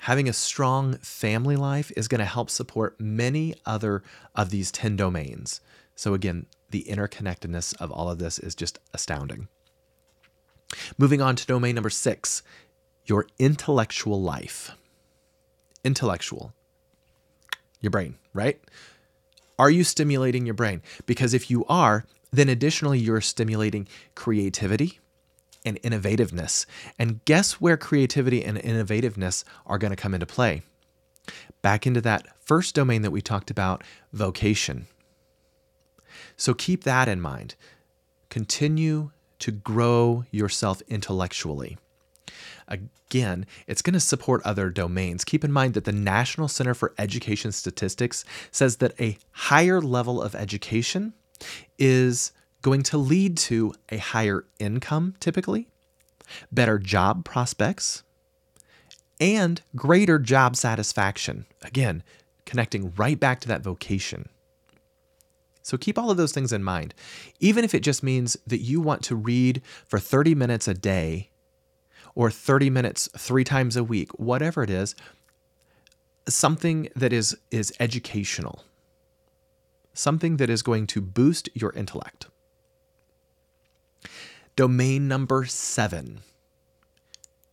having 0.00 0.28
a 0.28 0.32
strong 0.32 0.96
family 0.96 1.54
life 1.54 1.92
is 1.96 2.08
going 2.08 2.18
to 2.18 2.24
help 2.24 2.50
support 2.50 2.98
many 2.98 3.54
other 3.64 4.02
of 4.34 4.50
these 4.50 4.72
10 4.72 4.96
domains. 4.96 5.60
So, 5.94 6.12
again, 6.12 6.46
the 6.70 6.84
interconnectedness 6.90 7.80
of 7.80 7.92
all 7.92 8.10
of 8.10 8.18
this 8.18 8.40
is 8.40 8.56
just 8.56 8.80
astounding. 8.92 9.46
Moving 10.98 11.22
on 11.22 11.36
to 11.36 11.46
domain 11.46 11.76
number 11.76 11.88
six 11.88 12.42
your 13.04 13.28
intellectual 13.38 14.20
life. 14.20 14.72
Intellectual. 15.84 16.52
Your 17.80 17.92
brain, 17.92 18.16
right? 18.32 18.60
Are 19.56 19.70
you 19.70 19.84
stimulating 19.84 20.46
your 20.46 20.54
brain? 20.54 20.82
Because 21.06 21.32
if 21.32 21.48
you 21.48 21.64
are, 21.66 22.06
then 22.32 22.48
additionally, 22.48 22.98
you're 22.98 23.20
stimulating 23.20 23.86
creativity, 24.16 24.98
and 25.64 25.80
innovativeness. 25.82 26.66
And 26.98 27.24
guess 27.24 27.54
where 27.54 27.76
creativity 27.76 28.44
and 28.44 28.58
innovativeness 28.58 29.44
are 29.66 29.78
going 29.78 29.90
to 29.90 29.96
come 29.96 30.14
into 30.14 30.26
play? 30.26 30.62
Back 31.62 31.86
into 31.86 32.00
that 32.02 32.26
first 32.44 32.74
domain 32.74 33.02
that 33.02 33.10
we 33.10 33.22
talked 33.22 33.50
about, 33.50 33.82
vocation. 34.12 34.86
So 36.36 36.54
keep 36.54 36.84
that 36.84 37.08
in 37.08 37.20
mind. 37.20 37.54
Continue 38.28 39.10
to 39.38 39.50
grow 39.50 40.24
yourself 40.30 40.82
intellectually. 40.88 41.78
Again, 42.68 43.46
it's 43.66 43.82
going 43.82 43.94
to 43.94 44.00
support 44.00 44.42
other 44.44 44.70
domains. 44.70 45.24
Keep 45.24 45.44
in 45.44 45.52
mind 45.52 45.74
that 45.74 45.84
the 45.84 45.92
National 45.92 46.48
Center 46.48 46.74
for 46.74 46.94
Education 46.98 47.52
Statistics 47.52 48.24
says 48.50 48.76
that 48.76 48.98
a 49.00 49.18
higher 49.32 49.80
level 49.80 50.20
of 50.20 50.34
education 50.34 51.12
is 51.78 52.32
going 52.64 52.82
to 52.82 52.96
lead 52.96 53.36
to 53.36 53.74
a 53.90 53.98
higher 53.98 54.46
income 54.58 55.14
typically, 55.20 55.68
better 56.50 56.78
job 56.78 57.22
prospects, 57.24 58.02
and 59.20 59.60
greater 59.76 60.18
job 60.18 60.56
satisfaction. 60.56 61.44
Again, 61.62 62.02
connecting 62.46 62.92
right 62.96 63.20
back 63.20 63.40
to 63.40 63.48
that 63.48 63.62
vocation. 63.62 64.30
So 65.62 65.76
keep 65.76 65.98
all 65.98 66.10
of 66.10 66.16
those 66.16 66.32
things 66.32 66.52
in 66.52 66.64
mind. 66.64 66.94
Even 67.38 67.64
if 67.64 67.74
it 67.74 67.80
just 67.80 68.02
means 68.02 68.36
that 68.46 68.58
you 68.58 68.80
want 68.80 69.02
to 69.04 69.14
read 69.14 69.60
for 69.86 69.98
30 69.98 70.34
minutes 70.34 70.66
a 70.66 70.74
day 70.74 71.30
or 72.14 72.30
30 72.30 72.70
minutes 72.70 73.10
three 73.16 73.44
times 73.44 73.76
a 73.76 73.84
week, 73.84 74.10
whatever 74.18 74.62
it 74.62 74.70
is, 74.70 74.94
something 76.26 76.88
that 76.96 77.12
is 77.12 77.36
is 77.50 77.74
educational. 77.78 78.64
Something 79.92 80.38
that 80.38 80.50
is 80.50 80.62
going 80.62 80.86
to 80.88 81.02
boost 81.02 81.50
your 81.54 81.72
intellect. 81.72 82.26
Domain 84.56 85.08
number 85.08 85.44
seven 85.46 86.20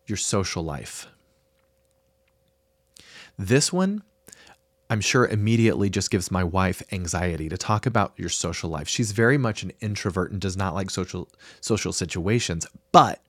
your 0.05 0.17
social 0.17 0.63
life. 0.63 1.07
This 3.39 3.73
one, 3.73 4.03
I'm 4.89 5.01
sure 5.01 5.25
immediately 5.25 5.89
just 5.89 6.11
gives 6.11 6.29
my 6.29 6.43
wife 6.43 6.83
anxiety 6.91 7.49
to 7.49 7.57
talk 7.57 7.85
about 7.85 8.13
your 8.17 8.29
social 8.29 8.69
life. 8.69 8.87
She's 8.87 9.13
very 9.13 9.37
much 9.37 9.63
an 9.63 9.71
introvert 9.79 10.31
and 10.31 10.39
does 10.39 10.57
not 10.57 10.75
like 10.75 10.91
social 10.91 11.29
social 11.61 11.93
situations, 11.93 12.67
but 12.91 13.21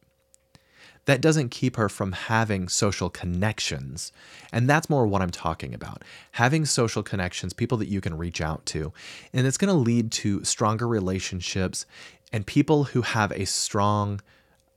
that 1.04 1.20
doesn't 1.20 1.50
keep 1.50 1.76
her 1.76 1.88
from 1.88 2.12
having 2.12 2.68
social 2.68 3.10
connections. 3.10 4.12
And 4.52 4.68
that's 4.68 4.90
more 4.90 5.06
what 5.06 5.22
I'm 5.22 5.30
talking 5.30 5.74
about. 5.74 6.02
Having 6.32 6.66
social 6.66 7.02
connections, 7.02 7.52
people 7.52 7.78
that 7.78 7.88
you 7.88 8.00
can 8.00 8.16
reach 8.16 8.40
out 8.40 8.64
to. 8.66 8.92
And 9.32 9.46
it's 9.46 9.56
going 9.56 9.72
to 9.72 9.74
lead 9.74 10.12
to 10.12 10.44
stronger 10.44 10.86
relationships. 10.86 11.86
And 12.32 12.46
people 12.46 12.84
who 12.84 13.02
have 13.02 13.30
a 13.32 13.44
strong, 13.44 14.20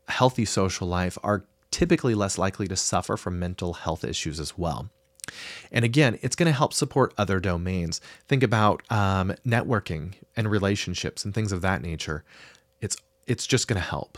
healthy 0.07 0.45
social 0.45 0.87
life 0.87 1.17
are 1.23 1.45
typically 1.71 2.15
less 2.15 2.37
likely 2.37 2.67
to 2.67 2.75
suffer 2.75 3.17
from 3.17 3.39
mental 3.39 3.73
health 3.73 4.03
issues 4.03 4.39
as 4.39 4.57
well. 4.57 4.89
And 5.71 5.83
again, 5.83 6.19
it's 6.21 6.35
going 6.35 6.47
to 6.47 6.57
help 6.57 6.73
support 6.73 7.13
other 7.17 7.39
domains. 7.39 7.99
Think 8.27 8.43
about 8.43 8.83
um, 8.91 9.33
networking 9.45 10.13
and 10.35 10.49
relationships 10.49 11.25
and 11.25 11.33
things 11.33 11.51
of 11.51 11.61
that 11.61 11.81
nature. 11.81 12.23
It's 12.81 12.95
it's 13.27 13.47
just 13.47 13.67
going 13.67 13.81
to 13.81 13.87
help. 13.87 14.17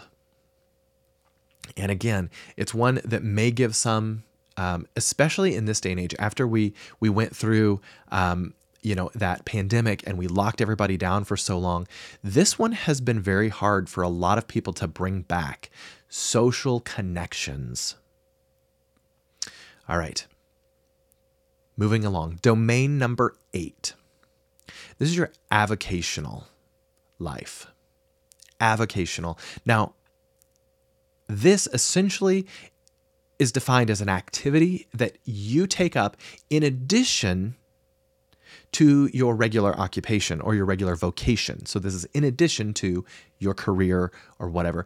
And 1.78 1.92
again, 1.92 2.30
it's 2.58 2.74
one 2.74 3.00
that 3.06 3.24
may 3.24 3.52
give 3.52 3.76
some, 3.76 4.24
um, 4.58 4.86
especially 4.96 5.56
in 5.56 5.66
this 5.66 5.80
day 5.80 5.92
and 5.92 6.00
age, 6.00 6.16
after 6.20 6.48
we 6.48 6.74
we 7.00 7.10
went 7.10 7.36
through. 7.36 7.82
Um, 8.12 8.54
you 8.88 8.96
know 8.96 9.12
that 9.14 9.44
pandemic 9.44 10.02
and 10.08 10.18
we 10.18 10.28
locked 10.28 10.62
everybody 10.62 10.98
down 10.98 11.26
for 11.26 11.36
so 11.36 11.60
long. 11.60 11.88
This 12.24 12.58
one 12.58 12.72
has 12.72 13.02
been 13.02 13.20
very 13.20 13.50
hard 13.50 13.90
for 13.90 14.02
a 14.02 14.08
lot 14.08 14.38
of 14.38 14.48
people 14.48 14.72
to 14.74 14.88
bring 14.88 15.22
back 15.22 15.70
social 16.08 16.80
connections. 16.80 17.98
All 19.90 19.98
right. 19.98 20.26
Moving 21.76 22.06
along. 22.06 22.40
Domain 22.42 22.98
number 22.98 23.36
eight. 23.54 23.94
This 24.98 25.10
is 25.10 25.18
your 25.18 25.32
avocational 25.52 26.46
life. 27.20 27.68
Avocational. 28.62 29.38
Now 29.66 29.96
this 31.28 31.68
essentially 31.74 32.48
is 33.38 33.52
defined 33.52 33.90
as 33.90 34.00
an 34.00 34.10
activity 34.10 34.88
that 34.94 35.18
you 35.26 35.68
take 35.68 35.96
up 35.98 36.16
in 36.50 36.64
addition 36.64 37.56
to 38.74 39.10
your 39.14 39.36
regular 39.36 39.78
occupation 39.80 40.42
or 40.42 40.56
your 40.56 40.66
regular 40.66 40.96
vocation. 40.96 41.66
So, 41.66 41.80
this 41.80 41.94
is 41.94 42.06
in 42.06 42.24
addition 42.24 42.74
to 42.76 43.06
your 43.40 43.54
career 43.54 44.12
or 44.40 44.50
whatever, 44.50 44.86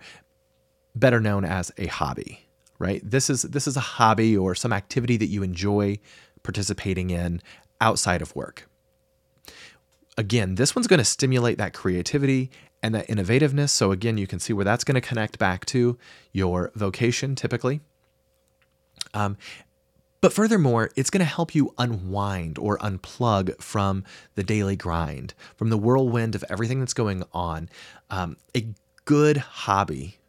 better 0.95 1.19
known 1.19 1.45
as 1.45 1.71
a 1.77 1.87
hobby, 1.87 2.47
right? 2.79 3.01
This 3.03 3.29
is, 3.29 3.43
this 3.43 3.67
is 3.67 3.77
a 3.77 3.81
hobby 3.81 4.37
or 4.37 4.55
some 4.55 4.73
activity 4.73 5.17
that 5.17 5.27
you 5.27 5.43
enjoy 5.43 5.99
participating 6.43 7.09
in 7.09 7.41
outside 7.79 8.21
of 8.21 8.35
work. 8.35 8.69
Again, 10.17 10.55
this 10.55 10.75
one's 10.75 10.87
going 10.87 10.99
to 10.99 11.05
stimulate 11.05 11.57
that 11.57 11.73
creativity 11.73 12.51
and 12.83 12.93
that 12.95 13.07
innovativeness. 13.07 13.69
So, 13.69 13.91
again, 13.91 14.17
you 14.17 14.27
can 14.27 14.39
see 14.39 14.53
where 14.53 14.65
that's 14.65 14.83
going 14.83 14.95
to 14.95 15.01
connect 15.01 15.39
back 15.39 15.65
to 15.67 15.97
your 16.31 16.71
vocation 16.75 17.35
typically. 17.35 17.81
Um, 19.13 19.37
but 20.21 20.31
furthermore, 20.31 20.91
it's 20.95 21.09
going 21.09 21.19
to 21.19 21.25
help 21.25 21.53
you 21.55 21.73
unwind 21.77 22.57
or 22.59 22.77
unplug 22.77 23.59
from 23.61 24.03
the 24.35 24.43
daily 24.43 24.75
grind, 24.75 25.33
from 25.55 25.69
the 25.69 25.77
whirlwind 25.77 26.35
of 26.35 26.45
everything 26.49 26.79
that's 26.79 26.93
going 26.93 27.23
on. 27.33 27.69
Um, 28.09 28.37
a 28.55 28.67
good 29.05 29.37
hobby 29.37 30.19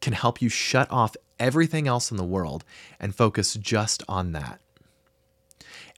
can 0.00 0.12
help 0.12 0.42
you 0.42 0.48
shut 0.48 0.90
off 0.90 1.16
everything 1.38 1.88
else 1.88 2.10
in 2.10 2.16
the 2.16 2.24
world 2.24 2.64
and 3.00 3.14
focus 3.14 3.54
just 3.54 4.02
on 4.08 4.32
that. 4.32 4.60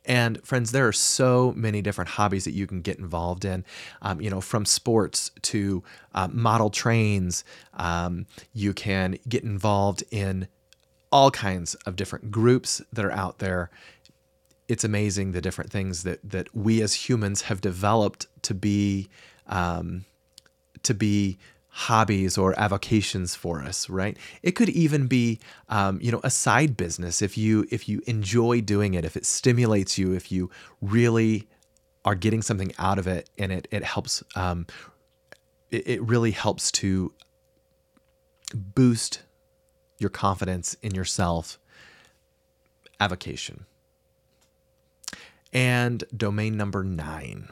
And 0.05 0.41
friends, 0.45 0.71
there 0.71 0.87
are 0.87 0.93
so 0.93 1.53
many 1.57 1.83
different 1.83 2.11
hobbies 2.11 2.45
that 2.45 2.53
you 2.53 2.67
can 2.67 2.81
get 2.81 2.99
involved 2.99 3.45
in. 3.45 3.65
Um, 4.03 4.21
you 4.21 4.31
know, 4.31 4.41
from 4.41 4.65
sports 4.65 5.33
to 5.43 5.83
uh, 6.15 6.29
model 6.31 6.71
trains, 6.71 7.43
um, 7.75 8.27
you 8.53 8.73
can 8.73 9.19
get 9.29 9.43
involved 9.43 10.05
in 10.13 10.47
all 11.13 11.31
kinds 11.31 11.75
of 11.87 11.97
different 11.97 12.31
groups 12.31 12.83
that 12.93 13.05
are 13.05 13.13
out 13.13 13.39
there. 13.39 13.71
It's 14.69 14.85
amazing 14.85 15.33
the 15.33 15.41
different 15.41 15.71
things 15.71 16.03
that 16.03 16.19
that 16.29 16.55
we 16.55 16.83
as 16.83 16.95
humans 16.95 17.43
have 17.43 17.61
developed 17.61 18.27
to 18.43 18.55
be 18.55 19.09
um, 19.47 20.05
to 20.83 20.95
be 20.95 21.39
hobbies 21.69 22.39
or 22.39 22.59
avocations 22.59 23.35
for 23.35 23.61
us 23.61 23.91
right 23.91 24.17
it 24.43 24.53
could 24.53 24.71
even 24.71 25.07
be 25.07 25.39
um, 25.69 25.99
you 26.01 26.11
know 26.11 26.23
a 26.25 26.31
side 26.31 26.75
business 26.75 27.21
if 27.21 27.37
you 27.37 27.67
if 27.71 27.87
you 27.87 28.01
enjoy 28.07 28.63
doing 28.63 28.95
it 28.95 29.05
if 29.05 29.15
it 29.15 29.27
stimulates 29.27 29.99
you 29.99 30.15
if 30.15 30.33
you 30.33 30.51
really 30.81 31.47
are 32.07 32.15
getting 32.15 32.41
something 32.41 32.73
out 32.79 32.99
of 32.99 33.07
it 33.07 33.29
and 33.37 33.53
it 33.53 33.69
it 33.71 33.85
helps 33.85 34.23
um, 34.37 34.67
it, 35.71 35.87
it 35.87 36.03
really 36.03 36.31
helps 36.31 36.73
to 36.73 37.13
boost 38.55 39.23
your 39.99 40.11
confidence 40.11 40.77
in 40.83 40.95
yourself 40.95 41.59
avocation 43.01 43.67
and 45.53 46.05
domain 46.17 46.57
number 46.57 46.83
nine 46.83 47.49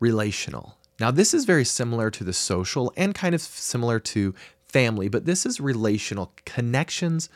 relational 0.00 0.76
now, 1.00 1.10
this 1.10 1.32
is 1.32 1.46
very 1.46 1.64
similar 1.64 2.10
to 2.10 2.22
the 2.22 2.34
social 2.34 2.92
and 2.94 3.14
kind 3.14 3.34
of 3.34 3.40
similar 3.40 3.98
to 4.00 4.34
family, 4.68 5.08
but 5.08 5.24
this 5.24 5.46
is 5.46 5.58
relational 5.58 6.32
connections, 6.44 7.30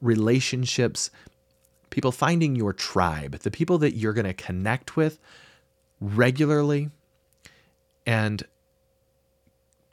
relationships, 0.00 1.10
people 1.90 2.12
finding 2.12 2.56
your 2.56 2.72
tribe, 2.72 3.38
the 3.40 3.50
people 3.50 3.76
that 3.78 3.94
you're 3.94 4.14
going 4.14 4.24
to 4.24 4.32
connect 4.32 4.96
with 4.96 5.18
regularly 6.00 6.88
and 8.06 8.44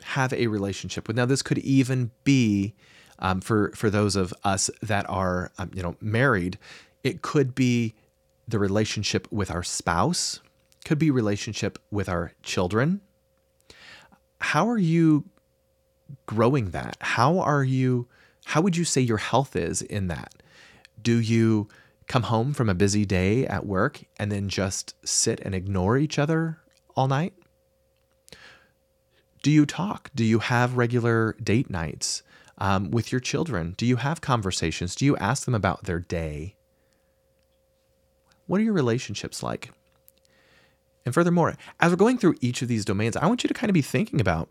have 0.03 0.31
a 0.31 0.47
relationship 0.47 1.05
with. 1.05 1.17
Now, 1.17 1.25
this 1.25 1.41
could 1.41 1.57
even 1.57 2.11
be 2.23 2.75
um, 3.19 3.41
for 3.41 3.71
for 3.75 3.89
those 3.89 4.15
of 4.15 4.33
us 4.43 4.69
that 4.81 5.09
are 5.09 5.51
um, 5.57 5.71
you 5.73 5.83
know 5.83 5.95
married. 6.01 6.57
It 7.03 7.21
could 7.21 7.55
be 7.55 7.93
the 8.47 8.59
relationship 8.59 9.27
with 9.31 9.51
our 9.51 9.63
spouse, 9.63 10.41
could 10.85 10.99
be 10.99 11.11
relationship 11.11 11.79
with 11.91 12.09
our 12.09 12.33
children, 12.43 13.01
how 14.39 14.69
are 14.69 14.77
you 14.77 15.25
growing 16.25 16.71
that? 16.71 16.97
How 17.01 17.39
are 17.39 17.63
you 17.63 18.07
how 18.45 18.61
would 18.61 18.77
you 18.77 18.85
say 18.85 19.01
your 19.01 19.17
health 19.17 19.55
is 19.55 19.81
in 19.81 20.07
that? 20.07 20.33
Do 21.01 21.19
you 21.19 21.67
come 22.07 22.23
home 22.23 22.53
from 22.53 22.69
a 22.69 22.75
busy 22.75 23.05
day 23.05 23.45
at 23.45 23.65
work 23.65 24.01
and 24.17 24.31
then 24.31 24.47
just 24.47 24.95
sit 25.05 25.41
and 25.41 25.53
ignore 25.53 25.97
each 25.97 26.17
other 26.17 26.59
all 26.95 27.07
night? 27.07 27.33
Do 29.43 29.51
you 29.51 29.65
talk? 29.65 30.09
Do 30.15 30.23
you 30.23 30.39
have 30.39 30.77
regular 30.77 31.35
date 31.43 31.69
nights 31.69 32.23
um, 32.57 32.91
with 32.91 33.11
your 33.11 33.21
children? 33.21 33.73
Do 33.77 33.85
you 33.85 33.97
have 33.97 34.21
conversations? 34.21 34.95
Do 34.95 35.05
you 35.05 35.15
ask 35.17 35.45
them 35.45 35.55
about 35.55 35.83
their 35.83 35.99
day? 35.99 36.55
What 38.47 38.59
are 38.59 38.63
your 38.63 38.73
relationships 38.73 39.43
like? 39.43 39.71
And 41.05 41.13
furthermore, 41.13 41.55
as 41.79 41.91
we're 41.91 41.97
going 41.97 42.17
through 42.17 42.35
each 42.41 42.61
of 42.61 42.67
these 42.67 42.85
domains, 42.85 43.15
I 43.15 43.27
want 43.27 43.43
you 43.43 43.47
to 43.47 43.53
kind 43.53 43.69
of 43.69 43.73
be 43.73 43.81
thinking 43.81 44.19
about 44.19 44.49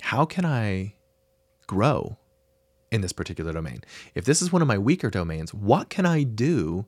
how 0.00 0.24
can 0.24 0.44
I 0.44 0.94
grow 1.66 2.18
in 2.90 3.00
this 3.00 3.12
particular 3.12 3.52
domain? 3.52 3.82
If 4.14 4.24
this 4.24 4.42
is 4.42 4.52
one 4.52 4.62
of 4.62 4.68
my 4.68 4.78
weaker 4.78 5.10
domains, 5.10 5.54
what 5.54 5.88
can 5.88 6.06
I 6.06 6.22
do 6.24 6.86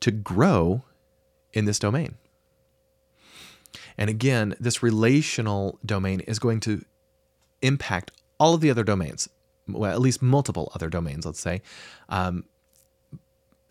to 0.00 0.10
grow 0.10 0.84
in 1.52 1.64
this 1.64 1.78
domain? 1.78 2.16
And 3.96 4.10
again, 4.10 4.54
this 4.60 4.82
relational 4.82 5.78
domain 5.84 6.20
is 6.20 6.38
going 6.38 6.60
to 6.60 6.84
impact 7.62 8.10
all 8.38 8.54
of 8.54 8.60
the 8.60 8.70
other 8.70 8.84
domains, 8.84 9.28
well, 9.68 9.90
at 9.90 10.00
least 10.00 10.22
multiple 10.22 10.70
other 10.74 10.88
domains, 10.88 11.24
let's 11.24 11.40
say. 11.40 11.62
Um, 12.08 12.44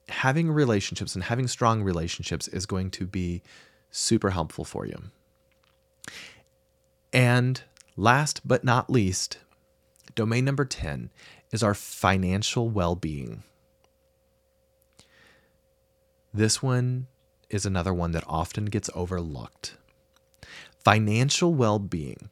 having 0.09 0.51
relationships 0.51 1.15
and 1.15 1.23
having 1.23 1.47
strong 1.47 1.83
relationships 1.83 2.47
is 2.47 2.65
going 2.65 2.91
to 2.91 3.05
be 3.05 3.41
super 3.91 4.31
helpful 4.31 4.65
for 4.65 4.85
you. 4.85 5.01
And 7.11 7.61
last 7.95 8.41
but 8.45 8.63
not 8.63 8.89
least, 8.89 9.37
domain 10.15 10.45
number 10.45 10.65
10 10.65 11.11
is 11.51 11.63
our 11.63 11.73
financial 11.73 12.69
well 12.69 12.95
being. 12.95 13.43
This 16.33 16.63
one 16.63 17.07
is 17.49 17.65
another 17.65 17.93
one 17.93 18.11
that 18.13 18.23
often 18.27 18.65
gets 18.65 18.89
overlooked. 18.95 19.77
Financial 20.83 21.53
well 21.53 21.77
being, 21.77 22.29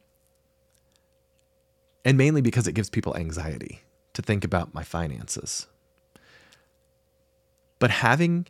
and 2.04 2.18
mainly 2.18 2.40
because 2.40 2.66
it 2.66 2.74
gives 2.74 2.90
people 2.90 3.16
anxiety 3.16 3.82
to 4.14 4.22
think 4.22 4.44
about 4.44 4.74
my 4.74 4.82
finances. 4.82 5.66
But 7.78 7.90
having 7.90 8.46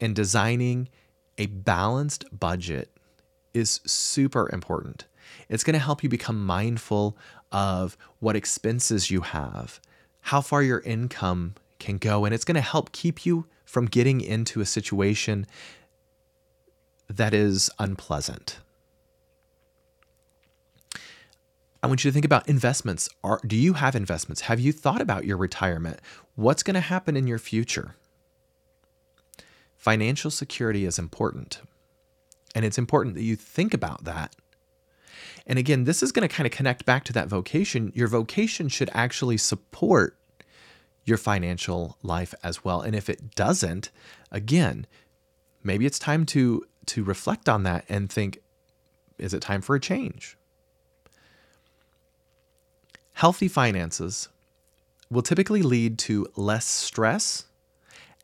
and 0.00 0.14
designing 0.14 0.88
a 1.38 1.46
balanced 1.46 2.24
budget 2.38 2.90
is 3.54 3.80
super 3.84 4.48
important. 4.52 5.06
It's 5.48 5.64
going 5.64 5.74
to 5.74 5.80
help 5.80 6.02
you 6.02 6.08
become 6.08 6.44
mindful 6.44 7.16
of 7.50 7.96
what 8.20 8.36
expenses 8.36 9.10
you 9.10 9.22
have, 9.22 9.80
how 10.20 10.40
far 10.40 10.62
your 10.62 10.80
income 10.80 11.54
can 11.78 11.98
go, 11.98 12.24
and 12.24 12.34
it's 12.34 12.44
going 12.44 12.54
to 12.56 12.60
help 12.60 12.92
keep 12.92 13.26
you 13.26 13.46
from 13.64 13.86
getting 13.86 14.20
into 14.20 14.60
a 14.60 14.66
situation 14.66 15.46
that 17.08 17.34
is 17.34 17.70
unpleasant. 17.78 18.58
I 21.82 21.86
want 21.86 22.04
you 22.04 22.10
to 22.10 22.12
think 22.12 22.24
about 22.24 22.48
investments. 22.48 23.08
Are, 23.22 23.40
do 23.46 23.56
you 23.56 23.74
have 23.74 23.94
investments? 23.94 24.42
Have 24.42 24.60
you 24.60 24.72
thought 24.72 25.00
about 25.00 25.24
your 25.24 25.36
retirement? 25.36 26.00
What's 26.34 26.62
going 26.62 26.74
to 26.74 26.80
happen 26.80 27.16
in 27.16 27.26
your 27.26 27.38
future? 27.38 27.94
Financial 29.76 30.30
security 30.30 30.84
is 30.84 30.98
important. 30.98 31.60
And 32.54 32.64
it's 32.64 32.78
important 32.78 33.14
that 33.14 33.22
you 33.22 33.36
think 33.36 33.74
about 33.74 34.04
that. 34.04 34.34
And 35.46 35.58
again, 35.58 35.84
this 35.84 36.02
is 36.02 36.10
going 36.10 36.26
to 36.26 36.34
kind 36.34 36.46
of 36.46 36.52
connect 36.52 36.84
back 36.86 37.04
to 37.04 37.12
that 37.12 37.28
vocation. 37.28 37.92
Your 37.94 38.08
vocation 38.08 38.68
should 38.68 38.90
actually 38.92 39.36
support 39.36 40.16
your 41.04 41.18
financial 41.18 41.96
life 42.02 42.34
as 42.42 42.64
well. 42.64 42.80
And 42.80 42.96
if 42.96 43.08
it 43.08 43.34
doesn't, 43.34 43.90
again, 44.32 44.86
maybe 45.62 45.86
it's 45.86 45.98
time 45.98 46.26
to 46.26 46.66
to 46.86 47.02
reflect 47.02 47.48
on 47.48 47.64
that 47.64 47.84
and 47.88 48.10
think 48.10 48.40
is 49.18 49.34
it 49.34 49.40
time 49.40 49.60
for 49.60 49.74
a 49.74 49.80
change? 49.80 50.35
Healthy 53.16 53.48
finances 53.48 54.28
will 55.10 55.22
typically 55.22 55.62
lead 55.62 55.98
to 56.00 56.26
less 56.36 56.66
stress 56.66 57.46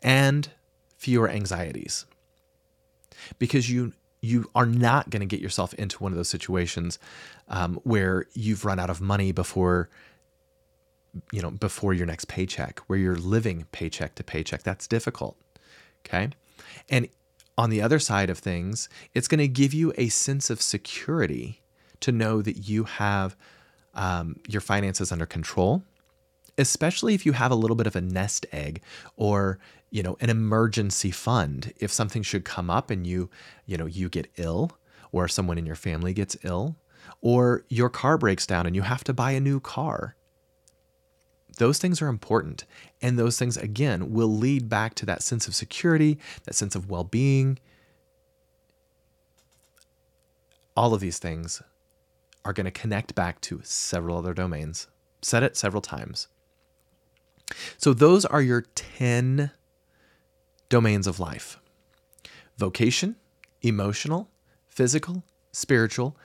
and 0.03 0.51
fewer 0.99 1.31
anxieties 1.31 2.05
because 3.39 3.71
you 3.71 3.95
you 4.21 4.51
are 4.55 4.67
not 4.67 5.09
going 5.09 5.21
to 5.21 5.27
get 5.27 5.41
yourself 5.41 5.73
into 5.75 5.97
one 6.03 6.13
of 6.13 6.17
those 6.17 6.29
situations 6.29 6.99
um, 7.49 7.81
where 7.85 8.27
you've 8.35 8.67
run 8.67 8.79
out 8.79 8.91
of 8.91 9.01
money 9.01 9.33
before 9.33 9.89
you 11.33 11.41
know 11.41 11.51
before 11.51 11.95
your 11.95 12.05
next 12.05 12.29
paycheck 12.29 12.79
where 12.81 12.99
you're 12.99 13.17
living 13.17 13.65
paycheck 13.73 14.15
to 14.17 14.23
paycheck. 14.23 14.63
That's 14.63 14.87
difficult 14.87 15.39
okay? 16.05 16.29
And 16.91 17.09
on 17.57 17.71
the 17.71 17.81
other 17.81 17.99
side 17.99 18.29
of 18.29 18.39
things 18.39 18.91
it's 19.15 19.27
going 19.27 19.39
to 19.39 19.49
give 19.49 19.73
you 19.73 19.95
a 19.97 20.11
sense 20.11 20.51
of 20.51 20.61
security 20.61 21.63
to 22.01 22.13
know 22.13 22.43
that 22.43 22.69
you 22.69 22.85
have 22.85 23.35
um, 23.95 24.37
your 24.49 24.61
finances 24.61 25.13
under 25.13 25.27
control, 25.27 25.83
especially 26.59 27.15
if 27.15 27.27
you 27.27 27.33
have 27.33 27.51
a 27.51 27.57
little 27.57 27.77
bit 27.77 27.87
of 27.87 27.97
a 27.97 28.01
nest 28.01 28.47
egg 28.53 28.83
or 29.17 29.59
you 29.91 30.03
know 30.03 30.17
an 30.21 30.31
emergency 30.31 31.11
fund. 31.11 31.73
If 31.79 31.93
something 31.93 32.23
should 32.23 32.45
come 32.45 32.71
up 32.71 32.91
and 32.91 33.07
you 33.07 33.31
you 33.67 33.77
know 33.77 33.87
you 33.87 34.09
get 34.09 34.31
ill 34.37 34.73
or 35.13 35.29
someone 35.29 35.59
in 35.59 35.67
your 35.67 35.77
family 35.77 36.15
gets 36.15 36.37
ill 36.43 36.77
or 37.21 37.65
your 37.69 37.91
car 37.91 38.17
breaks 38.17 38.47
down 38.47 38.67
and 38.67 38.75
you 38.75 38.83
have 38.83 39.05
to 39.05 39.13
buy 39.13 39.33
a 39.33 39.41
new 39.41 39.61
car 39.61 40.17
those 41.59 41.79
things 41.79 42.01
are 42.01 42.09
important. 42.09 42.65
And 43.01 43.19
those 43.19 43.39
things 43.39 43.57
again 43.57 44.13
will 44.13 44.29
lead 44.29 44.69
back 44.69 44.95
to 44.97 45.07
that 45.07 45.23
sense 45.23 45.47
of 45.47 45.55
security 45.55 46.19
that 46.45 46.55
sense 46.55 46.75
of 46.75 46.91
well-being. 46.91 47.59
All 50.77 50.95
of 50.95 51.01
these 51.01 51.19
things 51.19 51.63
are 52.45 52.53
going 52.53 52.65
to 52.65 52.71
connect 52.71 53.15
back 53.15 53.41
to 53.43 53.61
several 53.63 54.19
other 54.19 54.35
domains. 54.35 54.89
Said 55.21 55.43
it 55.43 55.57
several 55.57 55.83
times. 55.83 56.29
So, 57.77 57.93
those 57.93 58.25
are 58.25 58.43
your 58.43 58.63
10 58.63 59.51
domains 60.69 61.07
of 61.07 61.21
life 61.21 61.59
vocation, 62.57 63.17
emotional, 63.61 64.29
physical, 64.69 65.25
spiritual, 65.53 66.17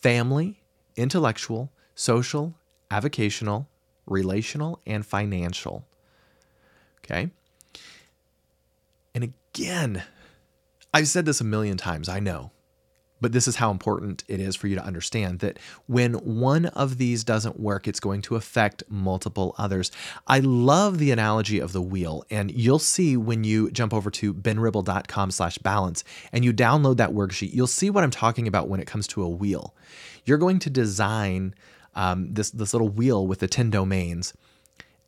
family, 0.00 0.62
intellectual, 0.96 1.70
social, 1.94 2.54
avocational, 2.90 3.66
relational, 4.06 4.80
and 4.86 5.04
financial. 5.04 5.84
Okay. 6.98 7.30
And 9.14 9.24
again, 9.24 10.04
I've 10.94 11.08
said 11.08 11.26
this 11.26 11.40
a 11.40 11.44
million 11.44 11.76
times, 11.76 12.08
I 12.08 12.20
know. 12.20 12.52
But 13.20 13.32
this 13.32 13.46
is 13.46 13.56
how 13.56 13.70
important 13.70 14.24
it 14.28 14.40
is 14.40 14.56
for 14.56 14.66
you 14.66 14.74
to 14.76 14.84
understand 14.84 15.40
that 15.40 15.58
when 15.86 16.14
one 16.14 16.66
of 16.66 16.98
these 16.98 17.24
doesn't 17.24 17.60
work, 17.60 17.86
it's 17.86 18.00
going 18.00 18.22
to 18.22 18.36
affect 18.36 18.82
multiple 18.88 19.54
others. 19.58 19.90
I 20.26 20.40
love 20.40 20.98
the 20.98 21.10
analogy 21.10 21.58
of 21.58 21.72
the 21.72 21.82
wheel, 21.82 22.24
and 22.30 22.50
you'll 22.50 22.78
see 22.78 23.16
when 23.16 23.44
you 23.44 23.70
jump 23.70 23.92
over 23.92 24.10
to 24.10 24.32
benribble.com 24.32 25.30
slash 25.30 25.58
balance 25.58 26.04
and 26.32 26.44
you 26.44 26.52
download 26.52 26.96
that 26.96 27.10
worksheet, 27.10 27.52
you'll 27.52 27.66
see 27.66 27.90
what 27.90 28.04
I'm 28.04 28.10
talking 28.10 28.48
about 28.48 28.68
when 28.68 28.80
it 28.80 28.86
comes 28.86 29.06
to 29.08 29.22
a 29.22 29.28
wheel. 29.28 29.74
You're 30.24 30.38
going 30.38 30.58
to 30.60 30.70
design 30.70 31.54
um, 31.94 32.32
this, 32.32 32.50
this 32.50 32.72
little 32.72 32.88
wheel 32.88 33.26
with 33.26 33.40
the 33.40 33.48
10 33.48 33.70
domains. 33.70 34.32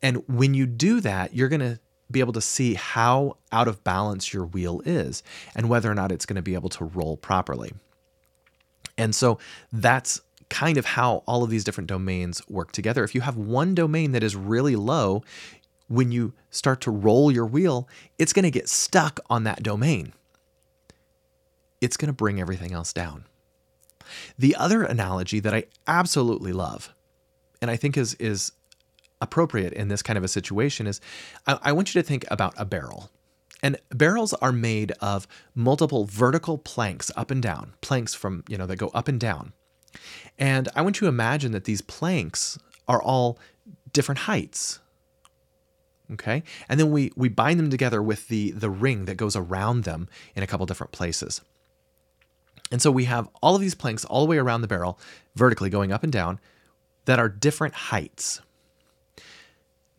And 0.01 0.27
when 0.27 0.53
you 0.53 0.65
do 0.65 0.99
that, 1.01 1.33
you're 1.33 1.49
going 1.49 1.61
to 1.61 1.79
be 2.11 2.19
able 2.19 2.33
to 2.33 2.41
see 2.41 2.75
how 2.75 3.37
out 3.51 3.67
of 3.67 3.83
balance 3.83 4.33
your 4.33 4.45
wheel 4.45 4.81
is 4.85 5.23
and 5.55 5.69
whether 5.69 5.89
or 5.89 5.95
not 5.95 6.11
it's 6.11 6.25
going 6.25 6.35
to 6.35 6.41
be 6.41 6.53
able 6.53 6.69
to 6.69 6.85
roll 6.85 7.17
properly. 7.17 7.73
And 8.97 9.15
so 9.15 9.39
that's 9.71 10.21
kind 10.49 10.77
of 10.77 10.85
how 10.85 11.23
all 11.25 11.43
of 11.43 11.49
these 11.49 11.63
different 11.63 11.87
domains 11.87 12.47
work 12.47 12.71
together. 12.71 13.03
If 13.03 13.15
you 13.15 13.21
have 13.21 13.35
one 13.35 13.73
domain 13.73 14.11
that 14.11 14.23
is 14.23 14.35
really 14.35 14.75
low, 14.75 15.23
when 15.87 16.11
you 16.11 16.33
start 16.49 16.81
to 16.81 16.91
roll 16.91 17.31
your 17.31 17.45
wheel, 17.45 17.87
it's 18.17 18.33
going 18.33 18.43
to 18.43 18.51
get 18.51 18.69
stuck 18.69 19.19
on 19.29 19.43
that 19.43 19.63
domain. 19.63 20.13
It's 21.81 21.97
going 21.97 22.07
to 22.07 22.13
bring 22.13 22.39
everything 22.39 22.71
else 22.71 22.93
down. 22.93 23.25
The 24.37 24.55
other 24.55 24.83
analogy 24.83 25.39
that 25.39 25.53
I 25.53 25.65
absolutely 25.87 26.53
love, 26.53 26.93
and 27.61 27.71
I 27.71 27.75
think 27.75 27.97
is, 27.97 28.13
is 28.15 28.51
appropriate 29.21 29.73
in 29.73 29.87
this 29.87 30.01
kind 30.01 30.17
of 30.17 30.23
a 30.23 30.27
situation, 30.27 30.87
is 30.87 31.01
I, 31.47 31.59
I 31.63 31.71
want 31.71 31.93
you 31.93 32.01
to 32.01 32.07
think 32.07 32.25
about 32.29 32.53
a 32.57 32.65
barrel. 32.65 33.09
And 33.63 33.77
barrels 33.89 34.33
are 34.33 34.51
made 34.51 34.91
of 34.99 35.25
multiple 35.55 36.03
vertical 36.05 36.57
planks 36.57 37.09
up 37.15 37.31
and 37.31 37.41
down, 37.41 37.73
planks 37.79 38.13
from, 38.13 38.43
you 38.49 38.57
know, 38.57 38.65
that 38.65 38.75
go 38.75 38.89
up 38.89 39.07
and 39.07 39.19
down. 39.19 39.53
And 40.37 40.67
I 40.75 40.81
want 40.81 40.97
you 40.97 41.05
to 41.05 41.09
imagine 41.09 41.53
that 41.53 41.63
these 41.63 41.81
planks 41.81 42.59
are 42.89 43.01
all 43.01 43.39
different 43.93 44.19
heights. 44.19 44.79
Okay? 46.11 46.43
And 46.67 46.77
then 46.77 46.91
we 46.91 47.11
we 47.15 47.29
bind 47.29 47.57
them 47.57 47.69
together 47.69 48.03
with 48.03 48.27
the 48.27 48.51
the 48.51 48.69
ring 48.69 49.05
that 49.05 49.15
goes 49.15 49.35
around 49.35 49.85
them 49.85 50.09
in 50.35 50.43
a 50.43 50.47
couple 50.47 50.65
different 50.65 50.91
places. 50.91 51.39
And 52.69 52.81
so 52.81 52.91
we 52.91 53.05
have 53.05 53.29
all 53.41 53.55
of 53.55 53.61
these 53.61 53.75
planks 53.75 54.03
all 54.03 54.25
the 54.25 54.29
way 54.29 54.37
around 54.37 54.61
the 54.61 54.67
barrel, 54.67 54.99
vertically 55.35 55.69
going 55.69 55.91
up 55.91 56.03
and 56.03 56.11
down, 56.11 56.39
that 57.05 57.19
are 57.19 57.29
different 57.29 57.75
heights. 57.75 58.41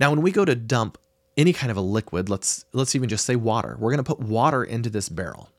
Now, 0.01 0.11
when 0.11 0.23
we 0.23 0.33
go 0.33 0.45
to 0.45 0.57
dump 0.57 0.99
any 1.37 1.53
kind 1.53 1.71
of 1.71 1.77
a 1.77 1.83
liquid, 1.83 2.29
let's 2.29 2.65
let's 2.73 2.95
even 2.95 3.09
just 3.09 3.27
say 3.27 3.37
water. 3.37 3.77
We're 3.79 3.91
going 3.91 4.05
to 4.05 4.15
put 4.15 4.21
water 4.21 4.63
into 4.63 4.91
this 4.91 5.09
barrel. 5.09 5.51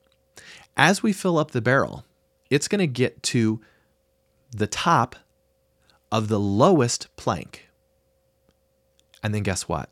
As 0.78 1.02
we 1.04 1.14
fill 1.14 1.38
up 1.38 1.52
the 1.52 1.62
barrel, 1.62 2.06
it's 2.50 2.68
going 2.68 2.80
to 2.80 2.88
get 2.88 3.24
to 3.24 3.62
the 4.52 4.68
top 4.68 5.16
of 6.12 6.28
the 6.28 6.40
lowest 6.40 7.14
plank. 7.16 7.70
And 9.24 9.34
then 9.34 9.44
guess 9.44 9.68
what? 9.68 9.90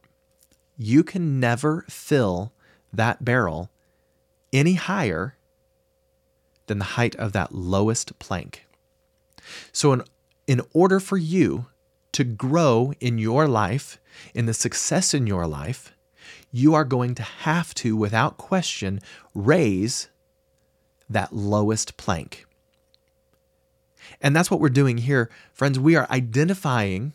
You 0.78 1.04
can 1.04 1.39
never 1.39 1.86
fill 1.89 2.54
that 2.91 3.26
barrel 3.26 3.69
any 4.52 4.74
higher 4.74 5.36
than 6.67 6.80
the 6.80 6.86
height 6.86 7.15
of 7.15 7.34
that 7.34 7.54
lowest 7.54 8.17
plank. 8.19 8.67
So 9.72 9.91
in 9.93 10.04
in 10.48 10.62
order 10.74 11.00
for 11.00 11.17
you 11.17 11.67
to 12.13 12.23
grow 12.23 12.93
in 12.99 13.17
your 13.17 13.47
life, 13.47 13.99
in 14.34 14.45
the 14.45 14.54
success 14.54 15.13
in 15.13 15.28
your 15.28 15.45
life, 15.45 15.93
you 16.52 16.73
are 16.73 16.86
going 16.86 17.15
to 17.15 17.23
have 17.23 17.73
to, 17.76 17.95
without 17.95 18.38
question, 18.38 18.99
raise 19.34 20.10
that 21.10 21.34
lowest 21.34 21.97
plank. 21.97 22.45
And 24.21 24.36
that's 24.36 24.52
what 24.52 24.60
we're 24.60 24.69
doing 24.69 24.99
here. 24.99 25.30
Friends, 25.52 25.80
we 25.80 25.95
are 25.95 26.08
identifying 26.10 27.13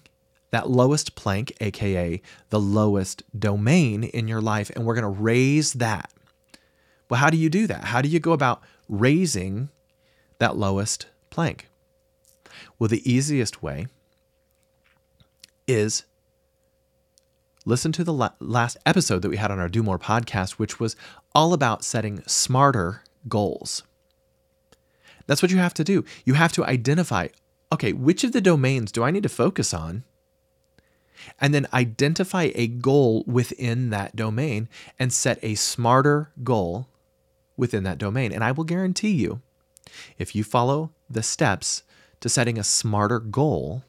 that 0.50 0.68
lowest 0.68 1.14
plank, 1.14 1.52
aka 1.60 2.20
the 2.50 2.60
lowest 2.60 3.22
domain 3.38 4.04
in 4.04 4.28
your 4.28 4.40
life, 4.40 4.70
and 4.70 4.84
we're 4.84 4.94
going 4.94 5.02
to 5.02 5.22
raise 5.22 5.74
that. 5.74 6.12
Well, 7.08 7.20
how 7.20 7.30
do 7.30 7.36
you 7.36 7.48
do 7.48 7.66
that? 7.66 7.84
How 7.84 8.02
do 8.02 8.08
you 8.08 8.20
go 8.20 8.32
about 8.32 8.62
raising 8.88 9.68
that 10.38 10.56
lowest 10.56 11.06
plank? 11.30 11.68
Well, 12.78 12.88
the 12.88 13.10
easiest 13.10 13.62
way 13.62 13.86
is 15.68 16.04
listen 17.64 17.92
to 17.92 18.02
the 18.02 18.12
la- 18.12 18.32
last 18.40 18.78
episode 18.84 19.22
that 19.22 19.28
we 19.28 19.36
had 19.36 19.50
on 19.50 19.60
our 19.60 19.68
Do 19.68 19.82
More 19.82 19.98
podcast, 19.98 20.52
which 20.52 20.80
was 20.80 20.96
all 21.34 21.52
about 21.52 21.84
setting 21.84 22.22
smarter 22.26 23.02
goals. 23.28 23.82
That's 25.26 25.42
what 25.42 25.50
you 25.50 25.58
have 25.58 25.74
to 25.74 25.84
do. 25.84 26.04
You 26.24 26.34
have 26.34 26.52
to 26.52 26.64
identify 26.64 27.28
okay, 27.70 27.92
which 27.92 28.24
of 28.24 28.32
the 28.32 28.40
domains 28.40 28.90
do 28.92 29.02
I 29.02 29.10
need 29.10 29.22
to 29.24 29.28
focus 29.28 29.74
on? 29.74 30.04
And 31.40 31.52
then 31.52 31.66
identify 31.72 32.50
a 32.54 32.66
goal 32.66 33.24
within 33.26 33.90
that 33.90 34.16
domain 34.16 34.68
and 34.98 35.12
set 35.12 35.38
a 35.42 35.54
smarter 35.56 36.30
goal 36.42 36.88
within 37.56 37.82
that 37.82 37.98
domain. 37.98 38.32
And 38.32 38.44
I 38.44 38.52
will 38.52 38.64
guarantee 38.64 39.10
you, 39.10 39.42
if 40.16 40.34
you 40.34 40.44
follow 40.44 40.92
the 41.10 41.22
steps 41.22 41.82
to 42.20 42.28
setting 42.28 42.58
a 42.58 42.64
smarter 42.64 43.18
goal, 43.18 43.82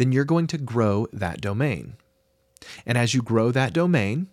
then 0.00 0.12
you're 0.12 0.24
going 0.24 0.46
to 0.46 0.56
grow 0.56 1.06
that 1.12 1.42
domain. 1.42 1.94
And 2.86 2.96
as 2.96 3.12
you 3.12 3.20
grow 3.20 3.50
that 3.50 3.74
domain, 3.74 4.28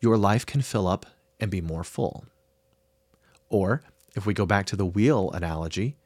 your 0.00 0.18
life 0.18 0.44
can 0.44 0.62
fill 0.62 0.88
up 0.88 1.06
and 1.38 1.48
be 1.48 1.60
more 1.60 1.84
full. 1.84 2.24
Or 3.48 3.82
if 4.16 4.26
we 4.26 4.34
go 4.34 4.44
back 4.46 4.66
to 4.66 4.76
the 4.76 4.84
wheel 4.84 5.30
analogy, 5.30 5.96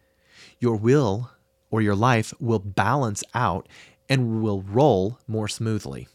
your 0.59 0.77
will 0.77 1.31
or 1.71 1.81
your 1.81 1.95
life 1.95 2.35
will 2.39 2.59
balance 2.59 3.25
out 3.33 3.67
and 4.07 4.43
will 4.43 4.61
roll 4.61 5.19
more 5.27 5.49
smoothly. 5.49 6.07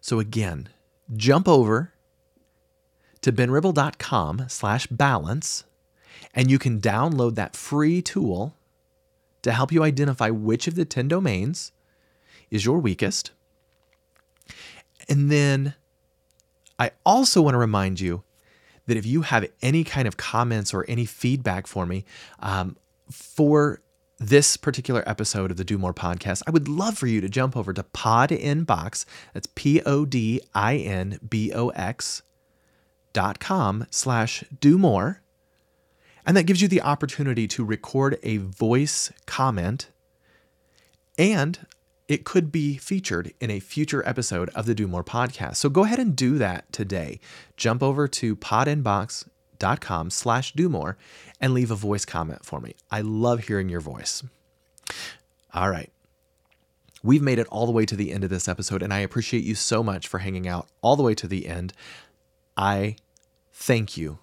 So 0.00 0.20
again, 0.20 0.70
jump 1.14 1.46
over 1.46 1.92
to 3.20 3.30
benribble.com 3.30 4.46
slash 4.48 4.86
balance 4.86 5.64
and 6.34 6.50
you 6.50 6.58
can 6.58 6.80
download 6.80 7.34
that 7.34 7.54
free 7.54 8.00
tool 8.00 8.54
to 9.42 9.52
help 9.52 9.72
you 9.72 9.82
identify 9.82 10.30
which 10.30 10.66
of 10.66 10.74
the 10.74 10.84
10 10.84 11.08
domains 11.08 11.72
is 12.50 12.64
your 12.64 12.78
weakest. 12.78 13.30
And 15.08 15.30
then 15.30 15.74
I 16.78 16.92
also 17.04 17.42
want 17.42 17.54
to 17.54 17.58
remind 17.58 18.00
you 18.00 18.22
that 18.86 18.96
if 18.96 19.06
you 19.06 19.22
have 19.22 19.46
any 19.62 19.84
kind 19.84 20.08
of 20.08 20.16
comments 20.16 20.72
or 20.72 20.84
any 20.88 21.04
feedback 21.04 21.66
for 21.66 21.86
me 21.86 22.04
um, 22.40 22.76
for 23.10 23.80
this 24.18 24.56
particular 24.56 25.08
episode 25.08 25.50
of 25.50 25.56
the 25.56 25.64
Do 25.64 25.78
More 25.78 25.94
podcast, 25.94 26.42
I 26.46 26.50
would 26.50 26.68
love 26.68 26.98
for 26.98 27.06
you 27.06 27.20
to 27.20 27.28
jump 27.28 27.56
over 27.56 27.72
to 27.72 27.82
Podinbox. 27.82 29.04
That's 29.34 29.48
P 29.54 29.80
O 29.82 30.04
D 30.04 30.40
I 30.54 30.76
N 30.76 31.18
B 31.28 31.52
O 31.52 31.68
X 31.70 32.22
dot 33.12 33.40
com 33.40 33.86
slash 33.90 34.44
do 34.60 34.78
more. 34.78 35.22
And 36.28 36.36
that 36.36 36.44
gives 36.44 36.60
you 36.60 36.68
the 36.68 36.82
opportunity 36.82 37.48
to 37.48 37.64
record 37.64 38.18
a 38.22 38.36
voice 38.36 39.10
comment 39.24 39.88
and 41.18 41.66
it 42.06 42.24
could 42.24 42.52
be 42.52 42.76
featured 42.76 43.32
in 43.40 43.50
a 43.50 43.60
future 43.60 44.06
episode 44.06 44.50
of 44.50 44.66
the 44.66 44.74
Do 44.74 44.86
More 44.86 45.02
podcast. 45.02 45.56
So 45.56 45.70
go 45.70 45.84
ahead 45.84 45.98
and 45.98 46.14
do 46.14 46.36
that 46.36 46.70
today. 46.70 47.18
Jump 47.56 47.82
over 47.82 48.06
to 48.08 48.36
podinbox.com 48.36 50.10
slash 50.10 50.52
do 50.52 50.68
more 50.68 50.98
and 51.40 51.54
leave 51.54 51.70
a 51.70 51.74
voice 51.74 52.04
comment 52.04 52.44
for 52.44 52.60
me. 52.60 52.74
I 52.90 53.00
love 53.00 53.44
hearing 53.44 53.70
your 53.70 53.80
voice. 53.80 54.22
All 55.54 55.70
right. 55.70 55.90
We've 57.02 57.22
made 57.22 57.38
it 57.38 57.46
all 57.48 57.64
the 57.64 57.72
way 57.72 57.86
to 57.86 57.96
the 57.96 58.12
end 58.12 58.22
of 58.22 58.30
this 58.30 58.48
episode, 58.48 58.82
and 58.82 58.92
I 58.92 58.98
appreciate 58.98 59.44
you 59.44 59.54
so 59.54 59.82
much 59.82 60.06
for 60.08 60.18
hanging 60.18 60.46
out 60.46 60.68
all 60.82 60.96
the 60.96 61.02
way 61.02 61.14
to 61.14 61.26
the 61.26 61.46
end. 61.46 61.72
I 62.54 62.96
thank 63.52 63.96
you 63.96 64.18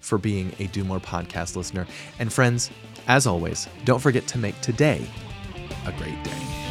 for 0.00 0.18
being 0.18 0.52
a 0.58 0.66
Do 0.66 0.84
More 0.84 1.00
podcast 1.00 1.56
listener. 1.56 1.86
And 2.18 2.32
friends, 2.32 2.70
as 3.08 3.26
always, 3.26 3.68
don't 3.84 4.00
forget 4.00 4.26
to 4.28 4.38
make 4.38 4.60
today 4.60 5.06
a 5.86 5.92
great 5.92 6.22
day. 6.24 6.69